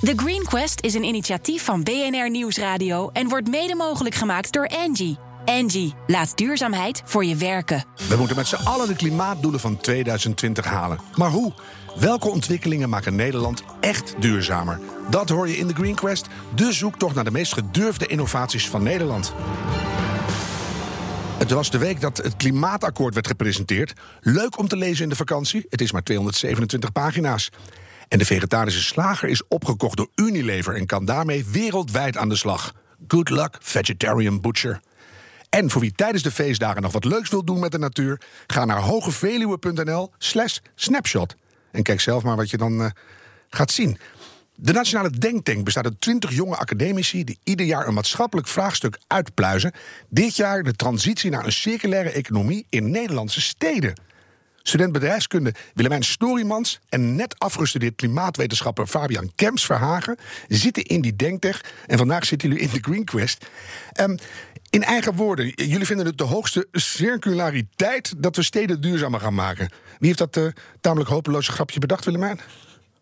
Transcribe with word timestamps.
The 0.00 0.12
Green 0.16 0.42
Quest 0.44 0.80
is 0.80 0.94
een 0.94 1.04
initiatief 1.04 1.64
van 1.64 1.82
BNR 1.82 2.30
Nieuwsradio 2.30 3.10
en 3.12 3.28
wordt 3.28 3.48
mede 3.48 3.74
mogelijk 3.74 4.14
gemaakt 4.14 4.52
door 4.52 4.68
Angie. 4.68 5.18
Angie, 5.44 5.94
laat 6.06 6.36
duurzaamheid 6.36 7.02
voor 7.04 7.24
je 7.24 7.36
werken. 7.36 7.84
We 8.08 8.16
moeten 8.16 8.36
met 8.36 8.46
z'n 8.46 8.64
allen 8.64 8.88
de 8.88 8.96
klimaatdoelen 8.96 9.60
van 9.60 9.76
2020 9.76 10.64
halen. 10.64 10.98
Maar 11.14 11.30
hoe? 11.30 11.52
Welke 11.98 12.28
ontwikkelingen 12.28 12.88
maken 12.88 13.14
Nederland 13.14 13.62
echt 13.80 14.14
duurzamer? 14.18 14.80
Dat 15.10 15.28
hoor 15.28 15.48
je 15.48 15.56
in 15.56 15.66
de 15.66 15.74
Green 15.74 15.94
Quest, 15.94 16.26
de 16.54 16.72
zoektocht 16.72 17.14
naar 17.14 17.24
de 17.24 17.30
meest 17.30 17.52
gedurfde 17.52 18.06
innovaties 18.06 18.68
van 18.68 18.82
Nederland. 18.82 19.34
Het 21.38 21.50
was 21.50 21.70
de 21.70 21.78
week 21.78 22.00
dat 22.00 22.16
het 22.16 22.36
klimaatakkoord 22.36 23.14
werd 23.14 23.26
gepresenteerd. 23.26 23.92
Leuk 24.20 24.58
om 24.58 24.68
te 24.68 24.76
lezen 24.76 25.02
in 25.02 25.08
de 25.08 25.16
vakantie. 25.16 25.66
Het 25.70 25.80
is 25.80 25.92
maar 25.92 26.02
227 26.02 26.92
pagina's. 26.92 27.50
En 28.08 28.18
de 28.18 28.24
vegetarische 28.24 28.82
slager 28.82 29.28
is 29.28 29.42
opgekocht 29.48 29.96
door 29.96 30.10
Unilever 30.14 30.74
en 30.74 30.86
kan 30.86 31.04
daarmee 31.04 31.44
wereldwijd 31.44 32.16
aan 32.16 32.28
de 32.28 32.36
slag. 32.36 32.74
Good 33.08 33.30
luck, 33.30 33.56
vegetarian 33.60 34.40
butcher. 34.40 34.80
En 35.48 35.70
voor 35.70 35.80
wie 35.80 35.92
tijdens 35.92 36.22
de 36.22 36.30
feestdagen 36.30 36.82
nog 36.82 36.92
wat 36.92 37.04
leuks 37.04 37.30
wil 37.30 37.44
doen 37.44 37.58
met 37.58 37.72
de 37.72 37.78
natuur, 37.78 38.20
ga 38.46 38.64
naar 38.64 38.80
hogeveluwe.nl/slash 38.80 40.58
snapshot. 40.74 41.34
En 41.70 41.82
kijk 41.82 42.00
zelf 42.00 42.22
maar 42.22 42.36
wat 42.36 42.50
je 42.50 42.56
dan 42.56 42.80
uh, 42.80 42.86
gaat 43.48 43.70
zien. 43.70 43.98
De 44.54 44.72
Nationale 44.72 45.10
Denktank 45.10 45.64
bestaat 45.64 45.84
uit 45.84 46.00
20 46.00 46.32
jonge 46.32 46.56
academici 46.56 47.24
die 47.24 47.38
ieder 47.44 47.66
jaar 47.66 47.86
een 47.86 47.94
maatschappelijk 47.94 48.48
vraagstuk 48.48 48.98
uitpluizen. 49.06 49.72
Dit 50.08 50.36
jaar 50.36 50.62
de 50.62 50.72
transitie 50.72 51.30
naar 51.30 51.44
een 51.44 51.52
circulaire 51.52 52.10
economie 52.10 52.66
in 52.68 52.90
Nederlandse 52.90 53.40
steden. 53.40 54.00
Student 54.66 54.92
bedrijfskunde 54.92 55.54
Willemijn 55.74 56.02
Storymans 56.02 56.78
en 56.88 57.16
net 57.16 57.38
afgestudeerd 57.38 57.96
klimaatwetenschapper 57.96 58.86
Fabian 58.86 59.32
Kemps 59.34 59.66
Verhagen 59.66 60.18
zitten 60.48 60.82
in 60.82 61.00
die 61.00 61.16
denktank. 61.16 61.60
En 61.86 61.98
vandaag 61.98 62.24
zitten 62.24 62.48
jullie 62.48 62.64
in 62.64 62.70
de 62.72 62.78
Green 62.80 63.04
Quest. 63.04 63.46
Um, 64.00 64.18
in 64.70 64.82
eigen 64.82 65.14
woorden, 65.14 65.48
jullie 65.48 65.86
vinden 65.86 66.06
het 66.06 66.18
de 66.18 66.24
hoogste 66.24 66.66
circulariteit 66.72 68.14
dat 68.16 68.36
we 68.36 68.42
steden 68.42 68.80
duurzamer 68.80 69.20
gaan 69.20 69.34
maken. 69.34 69.68
Wie 69.98 70.06
heeft 70.06 70.18
dat 70.18 70.36
uh, 70.36 70.46
tamelijk 70.80 71.10
hopeloze 71.10 71.52
grapje 71.52 71.80
bedacht, 71.80 72.04
Willemijn? 72.04 72.40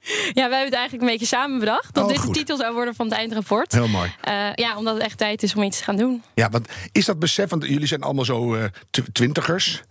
Ja, 0.00 0.32
wij 0.34 0.42
hebben 0.42 0.64
het 0.64 0.74
eigenlijk 0.74 1.02
een 1.02 1.10
beetje 1.10 1.26
samen 1.26 1.58
bedacht. 1.58 1.94
Dat 1.94 2.04
oh, 2.04 2.10
dit 2.10 2.22
de 2.22 2.30
titel 2.30 2.56
zou 2.56 2.74
worden 2.74 2.94
van 2.94 3.06
het 3.06 3.14
eindrapport. 3.14 3.72
Heel 3.72 3.88
mooi. 3.88 4.14
Uh, 4.28 4.52
ja, 4.54 4.76
omdat 4.76 4.94
het 4.94 5.02
echt 5.02 5.18
tijd 5.18 5.42
is 5.42 5.54
om 5.54 5.62
iets 5.62 5.78
te 5.78 5.84
gaan 5.84 5.96
doen. 5.96 6.22
Ja, 6.34 6.50
want 6.50 6.68
is 6.92 7.04
dat 7.04 7.18
besef, 7.18 7.50
want 7.50 7.64
jullie 7.64 7.86
zijn 7.86 8.02
allemaal 8.02 8.24
zo 8.24 8.54
uh, 8.54 8.64
twintigers. 9.12 9.82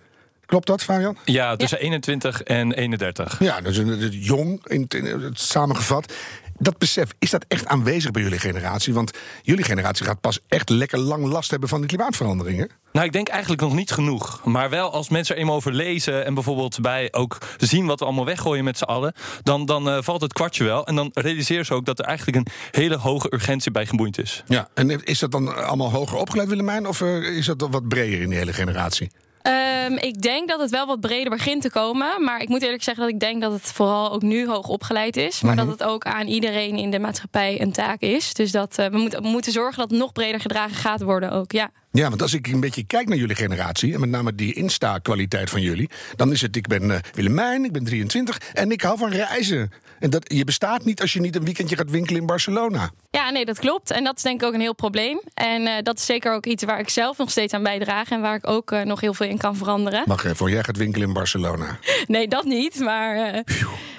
Klopt 0.46 0.68
dat, 0.68 0.84
Fabian? 0.84 1.18
Ja, 1.26 1.56
tussen 1.56 1.78
ja. 1.78 1.84
21 1.84 2.44
en 2.44 2.74
31. 2.74 3.40
Ja, 3.40 3.62
dus 3.62 3.78
jong 4.12 4.68
in, 4.68 4.86
in, 4.88 5.30
samengevat. 5.34 6.14
Dat 6.58 6.78
besef, 6.78 7.10
is 7.20 7.30
dat 7.30 7.46
echt 7.48 7.66
aanwezig 7.66 8.12
bij 8.12 8.22
jullie 8.22 8.40
generatie? 8.40 8.94
Want 8.94 9.12
jullie 9.42 9.64
generatie 9.64 10.06
gaat 10.06 10.22
pas 10.22 10.40
echt 10.48 10.70
lekker 10.70 11.00
lang 11.00 11.26
last 11.26 11.52
hebben 11.52 11.70
van 11.70 11.82
de 11.82 11.88
klimaatveranderingen. 11.88 12.70
Nou, 12.92 13.06
ik 13.06 13.12
denk 13.12 13.28
eigenlijk 13.28 13.62
nog 13.62 13.74
niet 13.74 13.92
genoeg. 13.92 14.42
Maar 14.44 14.70
wel 14.70 14.92
als 14.92 15.10
mensen 15.10 15.36
er 15.36 15.42
eenmaal 15.42 15.56
over 15.56 15.74
lezen 15.74 16.26
en 16.26 16.34
bijvoorbeeld 16.34 16.82
bij 16.82 17.08
ook 17.12 17.38
zien 17.58 17.86
wat 17.86 18.00
we 18.00 18.06
allemaal 18.06 18.26
weggooien 18.26 18.64
met 18.64 18.78
z'n 18.78 18.84
allen, 18.84 19.14
dan, 19.44 19.66
dan 19.66 19.88
uh, 19.88 19.98
valt 20.02 20.22
het 20.22 20.34
kwartje 20.34 20.64
wel. 20.64 20.88
En 20.88 20.96
dan 20.96 21.12
realiseer 21.14 21.66
ze 21.66 21.74
ook 21.74 21.86
dat 21.86 22.00
er 22.00 22.06
eigenlijk 22.06 22.38
een 22.38 22.48
hele 22.72 22.98
hoge 22.98 23.34
urgentie 23.34 23.72
bij 23.72 23.86
geboeid 23.86 24.18
is. 24.18 24.44
Ja, 24.48 24.68
en 24.74 25.04
is 25.04 25.20
dat 25.20 25.32
dan 25.32 25.66
allemaal 25.66 25.92
hoger 25.92 26.18
opgeleid, 26.18 26.48
Willemijn? 26.48 26.88
Of 26.88 27.02
uh, 27.02 27.38
is 27.38 27.46
dat 27.46 27.68
wat 27.72 27.88
breder 27.88 28.22
in 28.22 28.30
de 28.30 28.36
hele 28.36 28.54
generatie? 28.54 29.12
Um, 29.48 29.98
ik 29.98 30.22
denk 30.22 30.50
dat 30.50 30.60
het 30.60 30.70
wel 30.70 30.86
wat 30.86 31.00
breder 31.00 31.30
begint 31.30 31.62
te 31.62 31.70
komen. 31.70 32.24
Maar 32.24 32.42
ik 32.42 32.50
moet 32.50 32.62
eerlijk 32.62 32.84
zeggen 32.84 33.04
dat 33.04 33.14
ik 33.14 33.20
denk 33.20 33.42
dat 33.42 33.52
het 33.52 33.62
vooral 33.62 34.12
ook 34.12 34.22
nu 34.22 34.48
hoog 34.48 34.68
opgeleid 34.68 35.18
is. 35.18 35.42
Maar 35.42 35.56
dat 35.56 35.68
het 35.68 35.84
ook 35.84 36.04
aan 36.04 36.28
iedereen 36.28 36.76
in 36.76 36.92
de 36.92 37.00
maatschappij 37.00 37.62
een 37.62 37.72
taak 37.72 38.02
is. 38.02 38.34
Dus 38.34 38.52
dat 38.52 38.80
uh, 38.80 38.86
we, 38.86 38.98
moeten, 38.98 39.22
we 39.22 39.28
moeten 39.28 39.52
zorgen 39.52 39.78
dat 39.80 39.90
het 39.90 40.00
nog 40.00 40.12
breder 40.12 40.42
gedragen 40.42 40.76
gaat 40.76 41.02
worden 41.02 41.32
ook. 41.32 41.52
Ja. 41.52 41.72
Ja, 41.92 42.10
want 42.10 42.22
als 42.22 42.34
ik 42.34 42.48
een 42.48 42.60
beetje 42.60 42.84
kijk 42.84 43.08
naar 43.08 43.18
jullie 43.18 43.36
generatie, 43.36 43.94
en 43.94 44.00
met 44.00 44.10
name 44.10 44.36
die 44.36 44.54
Insta-kwaliteit 44.54 45.50
van 45.50 45.62
jullie, 45.62 45.90
dan 46.16 46.32
is 46.32 46.42
het: 46.42 46.56
ik 46.56 46.68
ben 46.68 46.84
uh, 46.84 46.98
Willemijn, 47.14 47.66
ik 47.66 47.72
ben 47.72 47.84
23 47.84 48.38
en 48.54 48.72
ik 48.72 48.82
hou 48.82 48.98
van 48.98 49.10
reizen. 49.10 49.72
En 50.04 50.10
dat, 50.10 50.34
je 50.34 50.44
bestaat 50.44 50.86
niet 50.86 51.02
als 51.02 51.14
je 51.14 51.20
niet 51.20 51.36
een 51.36 51.44
weekendje 51.44 51.76
gaat 51.76 51.90
winkelen 51.90 52.22
in 52.22 52.28
Barcelona. 52.28 52.92
Ja, 53.10 53.30
nee, 53.30 53.46
dat 53.46 53.60
klopt. 53.60 53.92
En 53.92 54.04
dat 54.04 54.18
is 54.18 54.22
denk 54.22 54.42
ik 54.42 54.48
ook 54.48 54.54
een 54.54 54.60
heel 54.60 54.76
probleem. 54.76 55.22
En 55.34 55.62
uh, 55.62 55.72
dat 55.84 55.98
is 55.98 56.06
zeker 56.06 56.34
ook 56.34 56.46
iets 56.46 56.64
waar 56.64 56.80
ik 56.80 56.90
zelf 56.90 57.18
nog 57.18 57.32
steeds 57.32 57.54
aan 57.54 57.64
bijdraag 57.64 58.10
en 58.10 58.22
waar 58.22 58.36
ik 58.36 58.48
ook 58.48 58.72
uh, 58.72 58.82
nog 58.82 59.02
heel 59.02 59.14
veel 59.14 59.28
in 59.28 59.38
kan 59.38 59.56
veranderen. 59.56 60.04
Mag 60.06 60.26
even, 60.26 60.50
jij 60.50 60.64
gaat 60.64 60.78
winkelen 60.78 61.08
in 61.08 61.14
Barcelona? 61.14 61.78
Nee, 62.08 62.28
dat 62.28 62.44
niet, 62.44 62.80
maar 62.80 63.44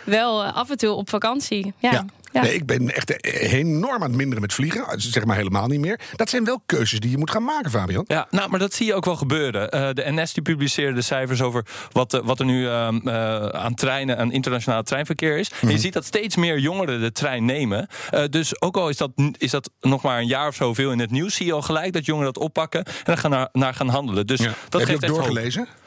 wel 0.04 0.44
af 0.44 0.70
en 0.70 0.76
toe 0.76 0.92
op 0.92 1.08
vakantie. 1.08 1.72
ja. 1.78 1.90
ja. 1.92 2.04
Ja. 2.34 2.42
Nee, 2.42 2.54
ik 2.54 2.66
ben 2.66 2.94
echt 2.94 3.24
enorm 3.52 4.02
aan 4.02 4.08
het 4.08 4.16
minderen 4.16 4.40
met 4.40 4.52
vliegen. 4.52 4.84
Zeg 4.96 5.24
maar 5.24 5.36
helemaal 5.36 5.66
niet 5.66 5.80
meer. 5.80 6.00
Dat 6.16 6.28
zijn 6.28 6.44
wel 6.44 6.62
keuzes 6.66 7.00
die 7.00 7.10
je 7.10 7.18
moet 7.18 7.30
gaan 7.30 7.44
maken, 7.44 7.70
Fabian. 7.70 8.04
Ja, 8.06 8.26
nou, 8.30 8.50
maar 8.50 8.58
dat 8.58 8.74
zie 8.74 8.86
je 8.86 8.94
ook 8.94 9.04
wel 9.04 9.16
gebeuren. 9.16 9.76
Uh, 9.76 9.88
de 9.92 10.12
NS 10.12 10.32
die 10.32 10.42
publiceerde 10.42 10.94
de 10.94 11.02
cijfers 11.02 11.42
over 11.42 11.66
wat, 11.92 12.14
uh, 12.14 12.20
wat 12.24 12.38
er 12.38 12.44
nu 12.44 12.62
uh, 12.62 12.88
aan 13.46 13.74
treinen, 13.74 14.18
aan 14.18 14.32
internationaal 14.32 14.82
treinverkeer 14.82 15.38
is. 15.38 15.48
Mm 15.48 15.54
-hmm. 15.54 15.60
En 15.60 15.68
je 15.68 15.74
mhm. 15.74 15.84
ziet 15.84 15.92
dat 15.92 16.04
steeds 16.04 16.36
meer 16.36 16.58
jongeren 16.58 17.00
de 17.00 17.12
trein 17.12 17.44
nemen. 17.44 17.88
dus 18.30 18.60
ook 18.60 18.76
al 18.76 18.88
is 18.88 18.96
dat, 18.96 19.10
is 19.38 19.50
dat 19.50 19.70
nog 19.80 20.02
maar 20.02 20.18
een 20.18 20.26
jaar 20.26 20.48
of 20.48 20.54
zo 20.54 20.74
veel 20.74 20.92
in 20.92 20.98
het 20.98 21.10
nieuws, 21.10 21.34
zie 21.34 21.46
je 21.46 21.52
al 21.52 21.62
gelijk 21.62 21.92
dat 21.92 22.04
jongeren 22.04 22.32
dat 22.32 22.42
oppakken 22.42 22.84
en 22.84 22.92
dan 23.04 23.18
gaan 23.18 23.30
naar, 23.30 23.48
naar 23.52 23.74
gaan 23.74 23.88
handelen. 23.88 24.26
Dus 24.26 24.40
ja. 24.40 24.54
dat 24.68 24.80
Heb 24.80 24.90
geeft 24.90 25.02
je 25.02 25.08
ook 25.10 25.16
doorgelezen? 25.16 25.60
Hoop. 25.60 25.83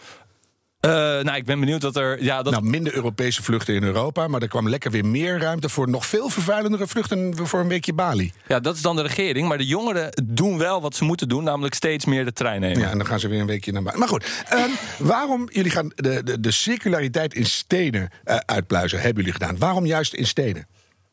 Uh, 0.86 0.92
nou, 0.92 1.36
ik 1.36 1.46
ben 1.46 1.60
benieuwd 1.60 1.82
dat 1.82 1.96
er. 1.96 2.24
Ja, 2.24 2.44
dat... 2.44 2.54
Nou, 2.54 2.66
minder 2.66 2.94
Europese 2.94 3.44
vluchten 3.44 3.76
in 3.76 3.84
Europa, 3.84 4.28
maar 4.28 4.42
er 4.42 4.48
kwam 4.48 4.70
lekker 4.70 4.92
weer 4.92 5.06
meer 5.06 5.40
ruimte 5.40 5.70
voor 5.70 5.90
nog 5.90 6.06
veel 6.06 6.30
vervuilendere 6.30 6.88
vluchten 6.88 7.48
voor 7.48 7.60
een 7.60 7.68
weekje 7.68 7.94
Bali. 7.94 8.32
Ja, 8.48 8.60
dat 8.60 8.76
is 8.76 8.82
dan 8.82 8.96
de 8.96 9.02
regering. 9.02 9.48
Maar 9.48 9.58
de 9.58 9.66
jongeren 9.66 10.24
doen 10.24 10.58
wel 10.58 10.82
wat 10.82 10.96
ze 10.96 11.04
moeten 11.04 11.30
doen, 11.30 11.44
namelijk 11.44 11.74
steeds 11.74 12.06
meer 12.06 12.26
de 12.26 12.34
trein 12.34 12.62
nemen. 12.62 12.80
Ja, 12.80 12.90
en 12.90 12.98
dan 12.98 13.08
gaan 13.08 13.20
ze 13.20 13.28
weer 13.28 13.40
een 13.40 13.46
weekje 13.46 13.72
naar 13.72 13.84
Bali. 13.84 13.98
Maar 13.98 14.08
goed, 14.08 14.46
um, 14.54 14.72
waarom 15.08 15.50
jullie 15.52 15.72
gaan 15.72 15.92
de, 15.96 16.24
de, 16.24 16.40
de 16.40 16.52
circulariteit 16.52 17.34
in 17.34 17.46
steden 17.46 18.10
uh, 18.26 18.36
uitpluizen, 18.36 19.00
hebben 19.00 19.24
jullie 19.24 19.40
gedaan? 19.40 19.58
Waarom 19.58 19.86
juist 19.86 20.14
in 20.14 20.28
steden? 20.28 20.68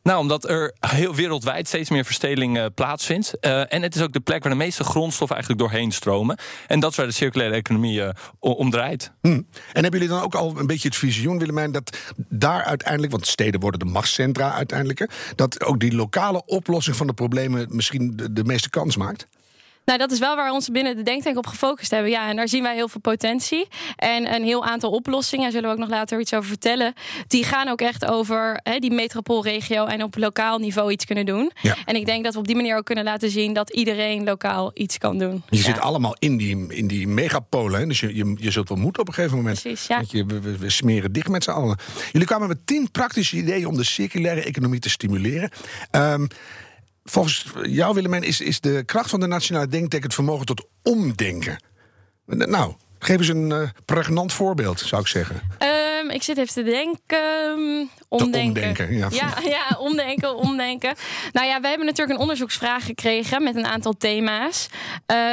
Nou, 0.04 0.19
omdat 0.19 0.48
er 0.48 0.75
heel 0.81 1.15
wereldwijd 1.15 1.69
steeds 1.69 1.91
meer 1.91 2.04
versteling 2.04 2.56
uh, 2.56 2.66
plaatsvindt. 2.75 3.34
Uh, 3.41 3.72
en 3.72 3.82
het 3.82 3.94
is 3.94 4.03
ook 4.03 4.12
de 4.12 4.20
plek 4.20 4.42
waar 4.42 4.53
de 4.53 4.59
meeste 4.59 4.84
grondstoffen 4.84 5.37
eigenlijk 5.37 5.69
doorheen 5.69 5.92
stromen. 5.92 6.38
En 6.66 6.81
dat 6.81 6.91
is 6.91 6.97
waar 6.97 7.06
de 7.06 7.12
circulaire 7.12 7.56
economie 7.56 8.00
uh, 8.00 8.09
om 8.38 8.70
draait. 8.70 9.12
Hm. 9.20 9.28
En 9.28 9.43
hebben 9.72 10.00
jullie 10.00 10.09
dan 10.09 10.22
ook 10.22 10.34
al 10.34 10.59
een 10.59 10.66
beetje 10.66 10.88
het 10.88 10.97
visioen, 10.97 11.38
Willemijn, 11.38 11.72
dat 11.72 11.98
daar 12.16 12.62
uiteindelijk, 12.62 13.12
want 13.12 13.26
steden 13.26 13.60
worden 13.60 13.81
de 13.81 13.87
machtscentra 13.87 14.53
uiteindelijk, 14.53 15.10
dat 15.37 15.64
ook 15.64 15.81
die 15.81 15.94
lokale 15.94 16.44
oplossing 16.47 16.97
van 16.97 17.06
de 17.06 17.14
problemen 17.14 17.66
misschien 17.70 18.20
de 18.31 18.44
meeste 18.44 18.70
kans 18.70 18.97
maakt? 18.97 19.26
Nou, 19.84 19.99
dat 19.99 20.11
is 20.11 20.19
wel 20.19 20.37
waar 20.37 20.47
we 20.47 20.53
ons 20.53 20.69
binnen 20.69 20.97
de 20.97 21.03
Denktank 21.03 21.37
op 21.37 21.47
gefocust 21.47 21.91
hebben. 21.91 22.11
Ja, 22.11 22.28
en 22.28 22.37
daar 22.37 22.49
zien 22.49 22.62
wij 22.62 22.75
heel 22.75 22.89
veel 22.89 23.00
potentie. 23.00 23.69
En 23.97 24.34
een 24.34 24.45
heel 24.45 24.65
aantal 24.65 24.91
oplossingen, 24.91 25.43
daar 25.45 25.53
zullen 25.53 25.69
we 25.69 25.75
ook 25.75 25.81
nog 25.81 25.91
later 25.91 26.21
iets 26.21 26.34
over 26.34 26.49
vertellen. 26.49 26.95
Die 27.27 27.45
gaan 27.45 27.69
ook 27.69 27.81
echt 27.81 28.05
over 28.05 28.61
hè, 28.62 28.78
die 28.78 28.93
metropoolregio 28.93 29.84
en 29.87 30.03
op 30.03 30.17
lokaal 30.17 30.59
niveau 30.59 30.93
iets 30.93 31.05
kunnen 31.05 31.27
doen. 31.27 31.53
Ja. 31.61 31.77
En 31.84 31.97
ik 31.97 32.06
denk 32.06 32.25
dat 32.25 32.33
we 32.33 32.39
op 32.39 32.47
die 32.47 32.56
manier 32.56 32.77
ook 32.77 32.84
kunnen 32.84 33.05
laten 33.05 33.31
zien 33.31 33.53
dat 33.53 33.71
iedereen 33.71 34.25
lokaal 34.25 34.71
iets 34.75 34.99
kan 34.99 35.19
doen. 35.19 35.43
Je 35.50 35.56
ja. 35.56 35.62
zit 35.62 35.81
allemaal 35.81 36.17
in 36.19 36.37
die, 36.37 36.67
in 36.69 36.87
die 36.87 37.09
megapolen. 37.09 37.81
Hè? 37.81 37.87
Dus 37.87 38.00
je, 38.00 38.15
je, 38.15 38.37
je 38.39 38.50
zult 38.50 38.69
wel 38.69 38.78
moeten 38.78 39.03
op 39.03 39.09
een 39.09 39.15
gegeven 39.15 39.37
moment. 39.37 39.61
Precies, 39.61 39.87
ja. 39.87 39.97
Want 39.97 40.11
je, 40.11 40.25
we, 40.27 40.59
we, 40.59 40.71
smeren 40.71 41.12
dicht 41.12 41.28
met 41.28 41.44
z'n 41.44 41.50
allen. 41.50 41.78
Jullie 42.12 42.27
kwamen 42.27 42.49
met 42.49 42.67
tien 42.67 42.91
praktische 42.91 43.37
ideeën 43.37 43.67
om 43.67 43.77
de 43.77 43.84
circulaire 43.84 44.43
economie 44.43 44.81
te 44.81 44.91
stimuleren. 44.91 45.50
Um, 45.91 46.28
Volgens 47.04 47.47
jou, 47.62 47.94
Willemijn, 47.94 48.22
is, 48.22 48.41
is 48.41 48.60
de 48.60 48.82
kracht 48.84 49.10
van 49.10 49.20
de 49.20 49.26
nationale 49.26 49.69
denktank 49.69 50.03
het 50.03 50.15
vermogen 50.15 50.47
tot 50.47 50.66
omdenken. 50.82 51.65
Nou, 52.26 52.75
geef 53.04 53.19
eens 53.19 53.28
een 53.28 53.50
uh, 53.50 53.69
pregnant 53.84 54.32
voorbeeld, 54.32 54.81
zou 54.81 55.00
ik 55.00 55.09
zeggen. 55.09 55.42
Um, 56.03 56.10
ik 56.10 56.22
zit 56.22 56.38
even 56.38 56.54
te 56.54 56.62
denken. 56.62 57.91
Omdenken. 58.09 58.62
omdenken 58.62 58.97
ja. 58.97 59.09
Ja, 59.10 59.34
ja, 59.44 59.76
omdenken, 59.78 60.37
omdenken. 60.37 60.94
Nou 61.32 61.46
ja, 61.46 61.61
we 61.61 61.69
hebben 61.69 61.87
natuurlijk 61.87 62.17
een 62.17 62.23
onderzoeksvraag 62.23 62.84
gekregen 62.84 63.43
met 63.43 63.56
een 63.56 63.67
aantal 63.67 63.96
thema's. 63.96 64.69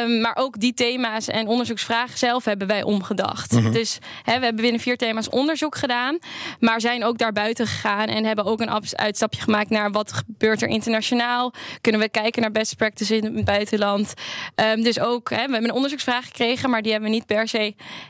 Um, 0.03 0.21
maar 0.21 0.35
ook 0.35 0.59
die 0.59 0.73
thema's 0.73 1.27
en 1.27 1.47
onderzoeksvragen 1.47 2.17
zelf 2.17 2.45
hebben 2.45 2.67
wij 2.67 2.83
omgedacht. 2.83 3.51
Mhm. 3.51 3.71
Dus 3.71 3.97
we 4.25 4.31
hebben 4.31 4.55
binnen 4.55 4.81
vier 4.81 4.97
thema's 4.97 5.29
onderzoek 5.29 5.77
gedaan. 5.77 6.17
Maar 6.59 6.81
zijn 6.81 7.03
ook 7.03 7.17
daar 7.17 7.33
buiten 7.33 7.67
gegaan 7.67 8.07
en 8.07 8.25
hebben 8.25 8.45
ook 8.45 8.61
een 8.61 8.97
uitstapje 8.97 9.41
gemaakt 9.41 9.69
naar 9.69 9.91
wat 9.91 10.13
gebeurt 10.13 10.61
er 10.61 10.67
internationaal. 10.67 11.53
Kunnen 11.81 12.01
we 12.01 12.09
kijken 12.09 12.41
naar 12.41 12.51
best 12.51 12.75
practice 12.75 13.15
in 13.15 13.35
het 13.35 13.45
buitenland. 13.45 14.13
Um, 14.55 14.83
dus 14.83 14.99
ook, 14.99 15.29
hè, 15.29 15.35
we 15.45 15.51
hebben 15.51 15.63
een 15.63 15.75
onderzoeksvraag 15.75 16.25
gekregen, 16.25 16.69
maar 16.69 16.81
die 16.81 16.91
hebben 16.91 17.09
we 17.09 17.15
niet 17.15 17.25
per 17.25 17.47
se 17.47 17.60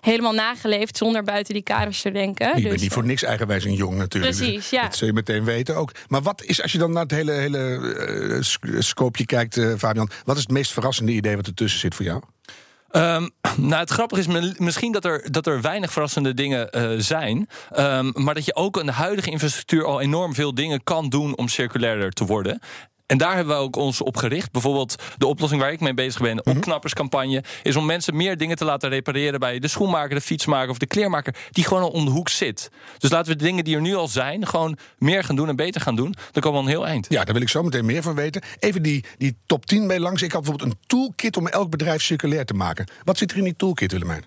helemaal 0.01 0.33
nageleefd 0.33 0.98
zonder 0.98 1.24
buiten 1.24 1.53
die 1.53 1.63
kaders 1.63 2.01
te 2.01 2.12
denken. 2.12 2.48
Je 2.48 2.53
dus, 2.53 2.63
bent 2.63 2.81
niet 2.81 2.94
voor 2.94 3.06
niks 3.06 3.24
eigenwijs 3.24 3.63
een 3.63 3.74
jong 3.74 3.98
natuurlijk. 3.98 4.36
Precies. 4.36 4.69
Ja. 4.69 4.83
Dat 4.83 4.95
zul 4.95 5.07
je 5.07 5.13
meteen 5.13 5.44
weten 5.44 5.75
ook. 5.75 5.92
Maar 6.07 6.21
wat 6.21 6.44
is, 6.44 6.62
als 6.62 6.71
je 6.71 6.77
dan 6.77 6.92
naar 6.92 7.03
het 7.03 7.12
hele, 7.12 7.31
hele 7.31 7.80
uh, 8.62 8.81
scoopje 8.81 9.25
kijkt, 9.25 9.57
uh, 9.57 9.74
Fabian, 9.77 10.09
wat 10.25 10.36
is 10.36 10.42
het 10.42 10.51
meest 10.51 10.71
verrassende 10.71 11.12
idee 11.12 11.36
wat 11.36 11.48
ertussen 11.48 11.80
zit 11.80 11.95
voor 11.95 12.06
jou? 12.06 12.21
Um, 12.92 13.30
nou, 13.69 13.81
het 13.81 13.89
grappige 13.89 14.21
is 14.21 14.57
misschien 14.57 14.92
dat 14.92 15.06
er, 15.06 15.31
dat 15.31 15.48
er 15.48 15.62
weinig 15.62 15.92
verrassende 15.92 16.33
dingen 16.33 16.69
uh, 16.71 17.00
zijn. 17.00 17.50
Um, 17.77 18.12
maar 18.13 18.33
dat 18.33 18.45
je 18.45 18.56
ook 18.56 18.80
aan 18.80 18.86
de 18.86 18.92
huidige 18.92 19.31
infrastructuur 19.31 19.86
al 19.86 20.01
enorm 20.01 20.33
veel 20.33 20.53
dingen 20.53 20.83
kan 20.83 21.09
doen 21.09 21.38
om 21.38 21.48
circulairder 21.48 22.12
te 22.12 22.25
worden. 22.25 22.59
En 23.12 23.18
daar 23.18 23.36
hebben 23.36 23.56
we 23.56 23.62
ook 23.62 23.75
ons 23.75 24.02
op 24.02 24.18
gericht. 24.18 24.52
Bijvoorbeeld 24.52 24.96
de 25.18 25.28
oplossing 25.28 25.62
waar 25.62 25.72
ik 25.72 25.80
mee 25.80 25.94
bezig 25.94 26.22
ben, 26.22 26.36
de 26.36 26.42
mhm. 26.46 26.58
opknapperscampagne, 26.58 27.44
is 27.63 27.75
om 27.75 27.86
mensen 27.86 28.16
meer 28.16 28.38
dingen 28.38 28.58
te 28.58 28.66
laten 28.66 28.90
repareren 28.90 29.40
bij 29.40 29.60
de 29.60 29.68
schoenmaker, 29.68 30.16
de 30.16 30.22
fietsmaker 30.22 30.69
of 30.69 30.78
de 30.78 30.86
kleermaker, 30.86 31.36
die 31.50 31.63
gewoon 31.63 31.84
al 31.84 31.90
om 31.90 32.06
de 32.06 32.12
hoek 32.12 32.30
zit. 32.30 32.72
Dus 32.98 33.10
laten 33.10 33.31
we 33.31 33.38
de 33.38 33.44
dingen 33.44 33.63
die 33.63 33.75
er 33.75 33.81
nu 33.81 33.96
al 33.96 34.08
zijn, 34.08 34.48
gewoon 34.48 34.78
meer 34.98 35.24
gaan 35.24 35.36
doen 35.36 35.50
en 35.50 35.56
beter 35.56 35.81
gaan 35.81 35.96
doen. 35.96 36.16
Dan 36.31 36.42
komen 36.42 36.60
we 36.60 36.66
een 36.66 36.72
heel 36.72 36.88
eind. 36.88 37.06
Ja, 37.10 37.24
daar 37.24 37.34
wil 37.34 37.44
ik 37.44 37.50
zo 37.50 37.63
meteen 37.63 37.86
meer 37.86 38.02
van 38.02 38.16
weten. 38.16 38.42
Even 38.60 38.81
die, 38.81 39.06
die 39.18 39.38
top 39.46 39.66
10 39.66 39.86
mee 39.86 40.00
langs. 40.00 40.22
Ik 40.22 40.31
had 40.31 40.42
bijvoorbeeld 40.42 40.72
een 40.72 40.80
toolkit 40.88 41.38
om 41.38 41.48
elk 41.48 41.69
bedrijf 41.69 42.02
circulair 42.02 42.46
te 42.46 42.54
maken. 42.54 42.88
Wat 43.04 43.18
zit 43.18 43.31
er 43.31 43.38
in 43.38 43.44
die 43.44 43.56
toolkit, 43.56 43.92
Willemijn? 43.92 44.24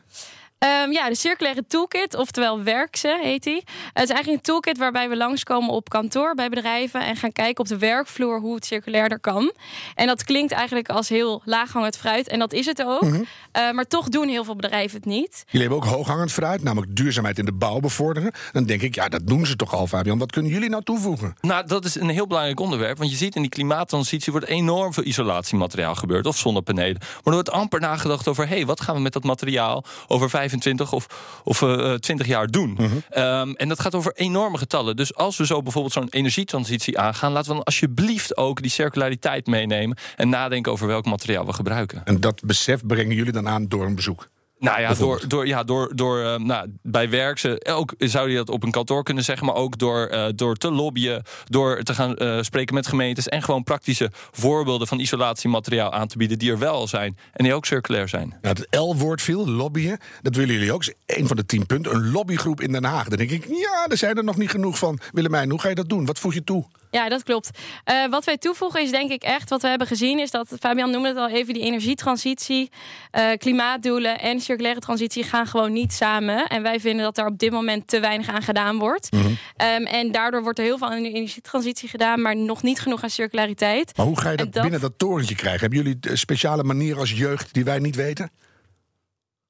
Um, 0.64 0.93
ja, 0.93 1.08
de 1.08 1.14
circulaire 1.14 1.64
toolkit, 1.69 2.16
oftewel 2.16 2.62
werkse 2.62 3.19
heet 3.22 3.43
die. 3.43 3.62
Het 3.93 4.02
is 4.02 4.08
eigenlijk 4.11 4.28
een 4.28 4.40
toolkit 4.40 4.78
waarbij 4.78 5.08
we 5.08 5.16
langskomen 5.16 5.70
op 5.70 5.88
kantoor 5.88 6.34
bij 6.34 6.49
bedrijven 6.49 7.00
en 7.00 7.16
gaan 7.16 7.32
kijken 7.32 7.64
op 7.64 7.69
de 7.69 7.78
werkvloer 7.78 8.40
hoe 8.40 8.55
het 8.55 8.66
circulairder 8.66 9.20
kan. 9.20 9.52
En 9.94 10.06
dat 10.06 10.25
klinkt 10.25 10.52
eigenlijk 10.52 10.88
als 10.88 11.08
heel 11.08 11.43
laaghangend 11.44 11.96
fruit 11.96 12.28
en 12.28 12.38
dat 12.38 12.52
is 12.52 12.66
het 12.66 12.82
ook. 12.84 13.02
Mm 13.02 13.26
maar 13.72 13.87
toch 13.87 14.08
doen 14.08 14.28
heel 14.28 14.44
veel 14.44 14.56
bedrijven 14.56 14.96
het 14.96 15.06
niet. 15.06 15.44
Jullie 15.46 15.69
hebben 15.69 15.87
ook 15.87 15.94
hooghangend 15.94 16.32
fruit, 16.32 16.62
namelijk 16.62 16.96
duurzaamheid 16.96 17.38
in 17.38 17.44
de 17.44 17.52
bouw 17.52 17.81
bevorderen. 17.81 18.32
Dan 18.52 18.64
denk 18.64 18.82
ik, 18.82 18.94
ja, 18.94 19.08
dat 19.08 19.26
doen 19.26 19.46
ze 19.46 19.56
toch 19.56 19.75
al, 19.75 19.87
Fabian. 19.87 20.19
Wat 20.19 20.32
kunnen 20.32 20.50
jullie 20.50 20.69
nou 20.69 20.82
toevoegen? 20.82 21.37
Nou, 21.40 21.66
dat 21.66 21.84
is 21.84 21.94
een 21.94 22.08
heel 22.08 22.26
belangrijk 22.26 22.61
onderwerp. 22.61 22.99
Want 22.99 23.11
je 23.11 23.16
ziet 23.16 23.34
in 23.34 23.40
die 23.40 23.50
klimaattransitie 23.50 24.32
wordt 24.32 24.46
enorm 24.46 24.93
veel 24.93 25.05
isolatiemateriaal 25.05 25.94
gebeurd. 25.94 26.26
Of 26.26 26.38
zonnepanelen. 26.38 26.96
Maar 27.00 27.20
er 27.25 27.32
wordt 27.32 27.50
amper 27.50 27.81
nagedacht 27.81 28.28
over, 28.28 28.49
hé, 28.49 28.55
hey, 28.55 28.66
wat 28.66 28.81
gaan 28.81 28.94
we 28.94 29.00
met 29.00 29.12
dat 29.12 29.25
materiaal 29.25 29.84
over 30.06 30.31
vijf 30.31 30.52
25 30.55 30.93
of, 30.93 31.06
of 31.45 31.61
uh, 31.61 31.93
eh, 31.93 31.99
20 31.99 32.27
jaar 32.27 32.47
doen. 32.47 32.71
Mhm. 32.71 32.87
Ehm, 33.11 33.51
en 33.51 33.69
dat 33.69 33.81
gaat 33.81 33.95
over 33.95 34.12
enorme 34.15 34.59
getallen. 34.59 34.97
Dus 34.97 35.15
als 35.15 35.37
we 35.37 35.47
zo 35.47 35.62
bijvoorbeeld 35.62 35.93
zo'n 35.95 36.09
energietransitie 36.11 36.99
aangaan, 36.99 37.33
laten 37.33 37.49
we 37.49 37.55
dan 37.55 37.65
alsjeblieft 37.65 38.37
ook 38.37 38.62
die 38.62 38.71
circulariteit 38.71 39.47
meenemen 39.47 39.97
en 40.17 40.29
nadenken 40.29 40.73
over 40.73 40.87
welk 40.87 41.05
materiaal 41.05 41.47
we 41.47 41.53
gebruiken. 41.53 42.03
En 42.05 42.21
dat 42.21 42.43
besef 42.45 42.87
brengen 42.87 43.17
jullie 43.17 43.33
dan 43.33 43.49
aan 43.49 43.69
door 43.69 43.85
een 43.85 43.95
bezoek? 43.95 44.29
Nou 44.64 44.81
ja, 44.81 44.94
door, 44.94 45.28
door, 45.28 45.46
ja, 45.46 45.62
door, 45.62 45.93
door 45.94 46.19
uh, 46.19 46.37
nou, 46.37 46.69
bij 46.82 47.11
werk 47.11 47.58
ook 47.69 47.94
zou 47.99 48.31
je 48.31 48.37
dat 48.37 48.49
op 48.49 48.62
een 48.62 48.70
kantoor 48.70 49.02
kunnen 49.02 49.25
zeggen, 49.25 49.46
maar 49.46 49.55
ook 49.55 49.78
door, 49.78 50.11
uh, 50.12 50.26
door 50.34 50.56
te 50.56 50.70
lobbyen, 50.70 51.22
door 51.44 51.82
te 51.82 51.94
gaan 51.94 52.14
uh, 52.19 52.43
spreken 52.43 52.75
met 52.75 52.87
gemeentes 52.87 53.28
en 53.28 53.43
gewoon 53.43 53.62
praktische 53.62 54.11
voorbeelden 54.31 54.87
van 54.87 54.99
isolatiemateriaal 54.99 55.93
aan 55.93 56.08
te 56.08 56.19
bieden 56.19 56.38
die 56.38 56.50
er 56.50 56.58
wel 56.58 56.88
zijn 56.88 57.19
en 57.32 57.44
die 57.44 57.55
ook 57.55 57.66
circulair 57.66 58.08
zijn. 58.08 58.34
Nou, 58.43 58.56
het 58.58 58.81
L-woord 58.81 59.22
viel, 59.22 59.49
lobbyen, 59.49 59.99
dat 60.22 60.37
willen 60.37 60.55
jullie 60.55 60.72
ook. 60.72 60.84
Een 61.06 61.26
van 61.26 61.37
de 61.37 61.46
tien 61.46 61.66
punten, 61.66 61.94
een 61.94 62.11
lobbygroep 62.11 62.61
in 62.61 62.72
Den 62.72 62.84
Haag. 62.84 63.08
Dan 63.08 63.19
denk 63.19 63.31
ik, 63.31 63.46
ja, 63.49 63.87
er 63.88 63.96
zijn 63.96 64.16
er 64.16 64.25
nog 64.25 64.37
niet 64.37 64.50
genoeg 64.50 64.78
van. 64.78 64.99
Willemijn, 65.12 65.50
hoe 65.50 65.61
ga 65.61 65.69
je 65.69 65.75
dat 65.75 65.88
doen? 65.88 66.06
Wat 66.06 66.19
voeg 66.19 66.34
je 66.34 66.44
toe? 66.44 66.64
Ja, 66.94 67.08
dat 67.08 67.23
klopt. 67.23 67.50
Uh, 67.91 68.08
wat 68.11 68.25
wij 68.25 68.38
toevoegen 68.38 68.82
is 68.82 68.91
denk 68.91 69.11
ik 69.11 69.23
echt 69.23 69.50
wat 69.50 69.62
we 69.62 69.69
hebben 69.69 69.87
gezien... 69.87 70.19
is 70.19 70.31
dat, 70.31 70.56
Fabian 70.61 70.91
noemde 70.91 71.08
het 71.08 71.17
al 71.17 71.29
even, 71.29 71.55
die 71.55 71.62
energietransitie... 71.62 72.70
Uh, 73.19 73.31
klimaatdoelen 73.37 74.20
en 74.20 74.41
circulaire 74.41 74.81
transitie 74.81 75.25
gaan 75.25 75.46
gewoon 75.46 75.73
niet 75.73 75.93
samen. 75.93 76.46
En 76.46 76.62
wij 76.62 76.81
vinden 76.81 77.05
dat 77.05 77.19
er 77.19 77.26
op 77.26 77.38
dit 77.38 77.50
moment 77.50 77.88
te 77.88 78.00
weinig 78.00 78.29
aan 78.29 78.43
gedaan 78.43 78.79
wordt. 78.79 79.12
Mm 79.12 79.20
-hmm. 79.20 79.31
um, 79.31 79.87
en 79.87 80.12
daardoor 80.12 80.43
wordt 80.43 80.58
er 80.58 80.64
heel 80.64 80.79
veel 80.79 80.88
aan 80.88 81.02
de 81.02 81.12
energietransitie 81.12 81.88
gedaan... 81.88 82.20
maar 82.20 82.37
nog 82.37 82.62
niet 82.62 82.81
genoeg 82.81 83.02
aan 83.02 83.11
circulariteit. 83.11 83.97
Maar 83.97 84.06
hoe 84.06 84.20
ga 84.20 84.31
je 84.31 84.37
dat, 84.37 84.52
dat... 84.52 84.62
binnen 84.62 84.81
dat 84.81 84.93
torentje 84.97 85.35
krijgen? 85.35 85.61
Hebben 85.61 85.79
jullie 85.79 86.17
speciale 86.17 86.62
manieren 86.62 86.99
als 86.99 87.12
jeugd 87.12 87.55
die 87.55 87.64
wij 87.64 87.79
niet 87.79 87.97
weten? 87.97 88.31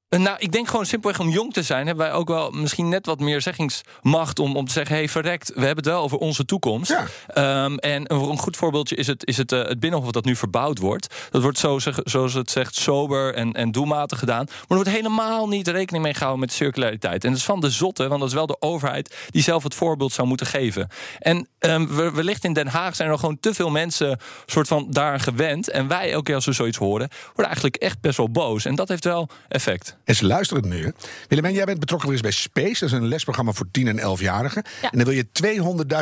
Eh, 0.09 0.19
nou, 0.19 0.37
ik 0.39 0.51
denk 0.51 0.67
gewoon 0.67 0.85
simpelweg 0.85 1.19
om 1.19 1.29
jong 1.29 1.53
te 1.53 1.63
zijn, 1.63 1.87
hebben 1.87 2.05
wij 2.05 2.15
ook 2.15 2.27
wel 2.27 2.51
misschien 2.51 2.89
net 2.89 3.05
wat 3.05 3.19
meer 3.19 3.41
zeggingsmacht 3.41 4.39
om, 4.39 4.55
om 4.55 4.65
te 4.65 4.71
zeggen: 4.71 4.95
hey, 4.95 5.09
verrekt, 5.09 5.47
we 5.47 5.65
hebben 5.65 5.83
het 5.83 5.93
wel 5.93 6.01
over 6.01 6.17
onze 6.17 6.45
toekomst. 6.45 6.95
Ja. 7.33 7.63
Um, 7.63 7.77
en 7.77 8.13
een 8.13 8.37
goed 8.37 8.57
voorbeeldje 8.57 8.95
is 8.95 9.07
het, 9.07 9.27
is 9.27 9.37
het, 9.37 9.51
uh, 9.51 9.67
het 9.67 9.79
Binnenhof 9.79 10.11
dat 10.11 10.25
nu 10.25 10.35
verbouwd 10.35 10.77
wordt. 10.77 11.15
Dat 11.29 11.41
wordt 11.41 11.57
zo, 11.57 11.79
zoals 12.03 12.33
het 12.33 12.51
zegt, 12.51 12.75
sober 12.75 13.33
en, 13.33 13.53
en 13.53 13.71
doelmatig 13.71 14.19
gedaan. 14.19 14.45
Maar 14.45 14.55
er 14.67 14.75
wordt 14.75 14.89
helemaal 14.89 15.47
niet 15.47 15.67
rekening 15.67 16.03
mee 16.03 16.13
gehouden 16.13 16.39
met 16.39 16.53
circulariteit. 16.53 17.23
En 17.23 17.29
dat 17.29 17.39
is 17.39 17.45
van 17.45 17.59
de 17.59 17.69
zotte, 17.69 18.07
want 18.07 18.19
dat 18.19 18.29
is 18.29 18.35
wel 18.35 18.47
de 18.47 18.57
overheid 18.59 19.15
die 19.29 19.43
zelf 19.43 19.63
het 19.63 19.75
voorbeeld 19.75 20.13
zou 20.13 20.27
moeten 20.27 20.47
geven. 20.47 20.87
En 21.19 21.47
um, 21.59 21.95
wellicht 22.13 22.43
in 22.43 22.53
Den 22.53 22.67
Haag 22.67 22.95
zijn 22.95 23.09
er 23.09 23.19
gewoon 23.19 23.39
te 23.39 23.53
veel 23.53 23.69
mensen 23.69 24.19
soort 24.45 24.67
van 24.67 24.87
daar 24.89 25.19
gewend. 25.19 25.69
En 25.69 25.87
wij, 25.87 26.11
elke 26.11 26.23
keer 26.23 26.35
als 26.35 26.45
we 26.45 26.51
zoiets 26.51 26.77
horen, 26.77 27.09
worden 27.25 27.45
eigenlijk 27.45 27.75
echt 27.75 28.01
best 28.01 28.17
wel 28.17 28.31
boos. 28.31 28.65
En 28.65 28.75
dat 28.75 28.87
heeft 28.87 29.03
wel 29.03 29.29
effect. 29.47 29.97
En 30.05 30.15
ze 30.15 30.25
luisteren 30.25 30.67
nu. 30.67 30.93
Willemijn, 31.27 31.53
jij 31.53 31.65
bent 31.65 31.79
betrokken 31.79 32.07
geweest 32.07 32.23
bij 32.23 32.31
Space. 32.31 32.79
Dat 32.79 32.89
is 32.89 32.91
een 32.91 33.07
lesprogramma 33.07 33.51
voor 33.51 33.65
10- 33.65 33.69
en 33.71 33.99
11-jarigen. 33.99 34.63
En 34.81 34.97
daar 34.97 35.05
wil 35.05 35.15
je 35.15 35.27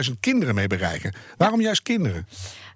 200.000 0.10 0.20
kinderen 0.20 0.56
mee 0.56 0.68
bereiken. 0.68 1.14
Waarom 1.38 1.62
juist 1.62 1.82
kinderen? 1.82 2.28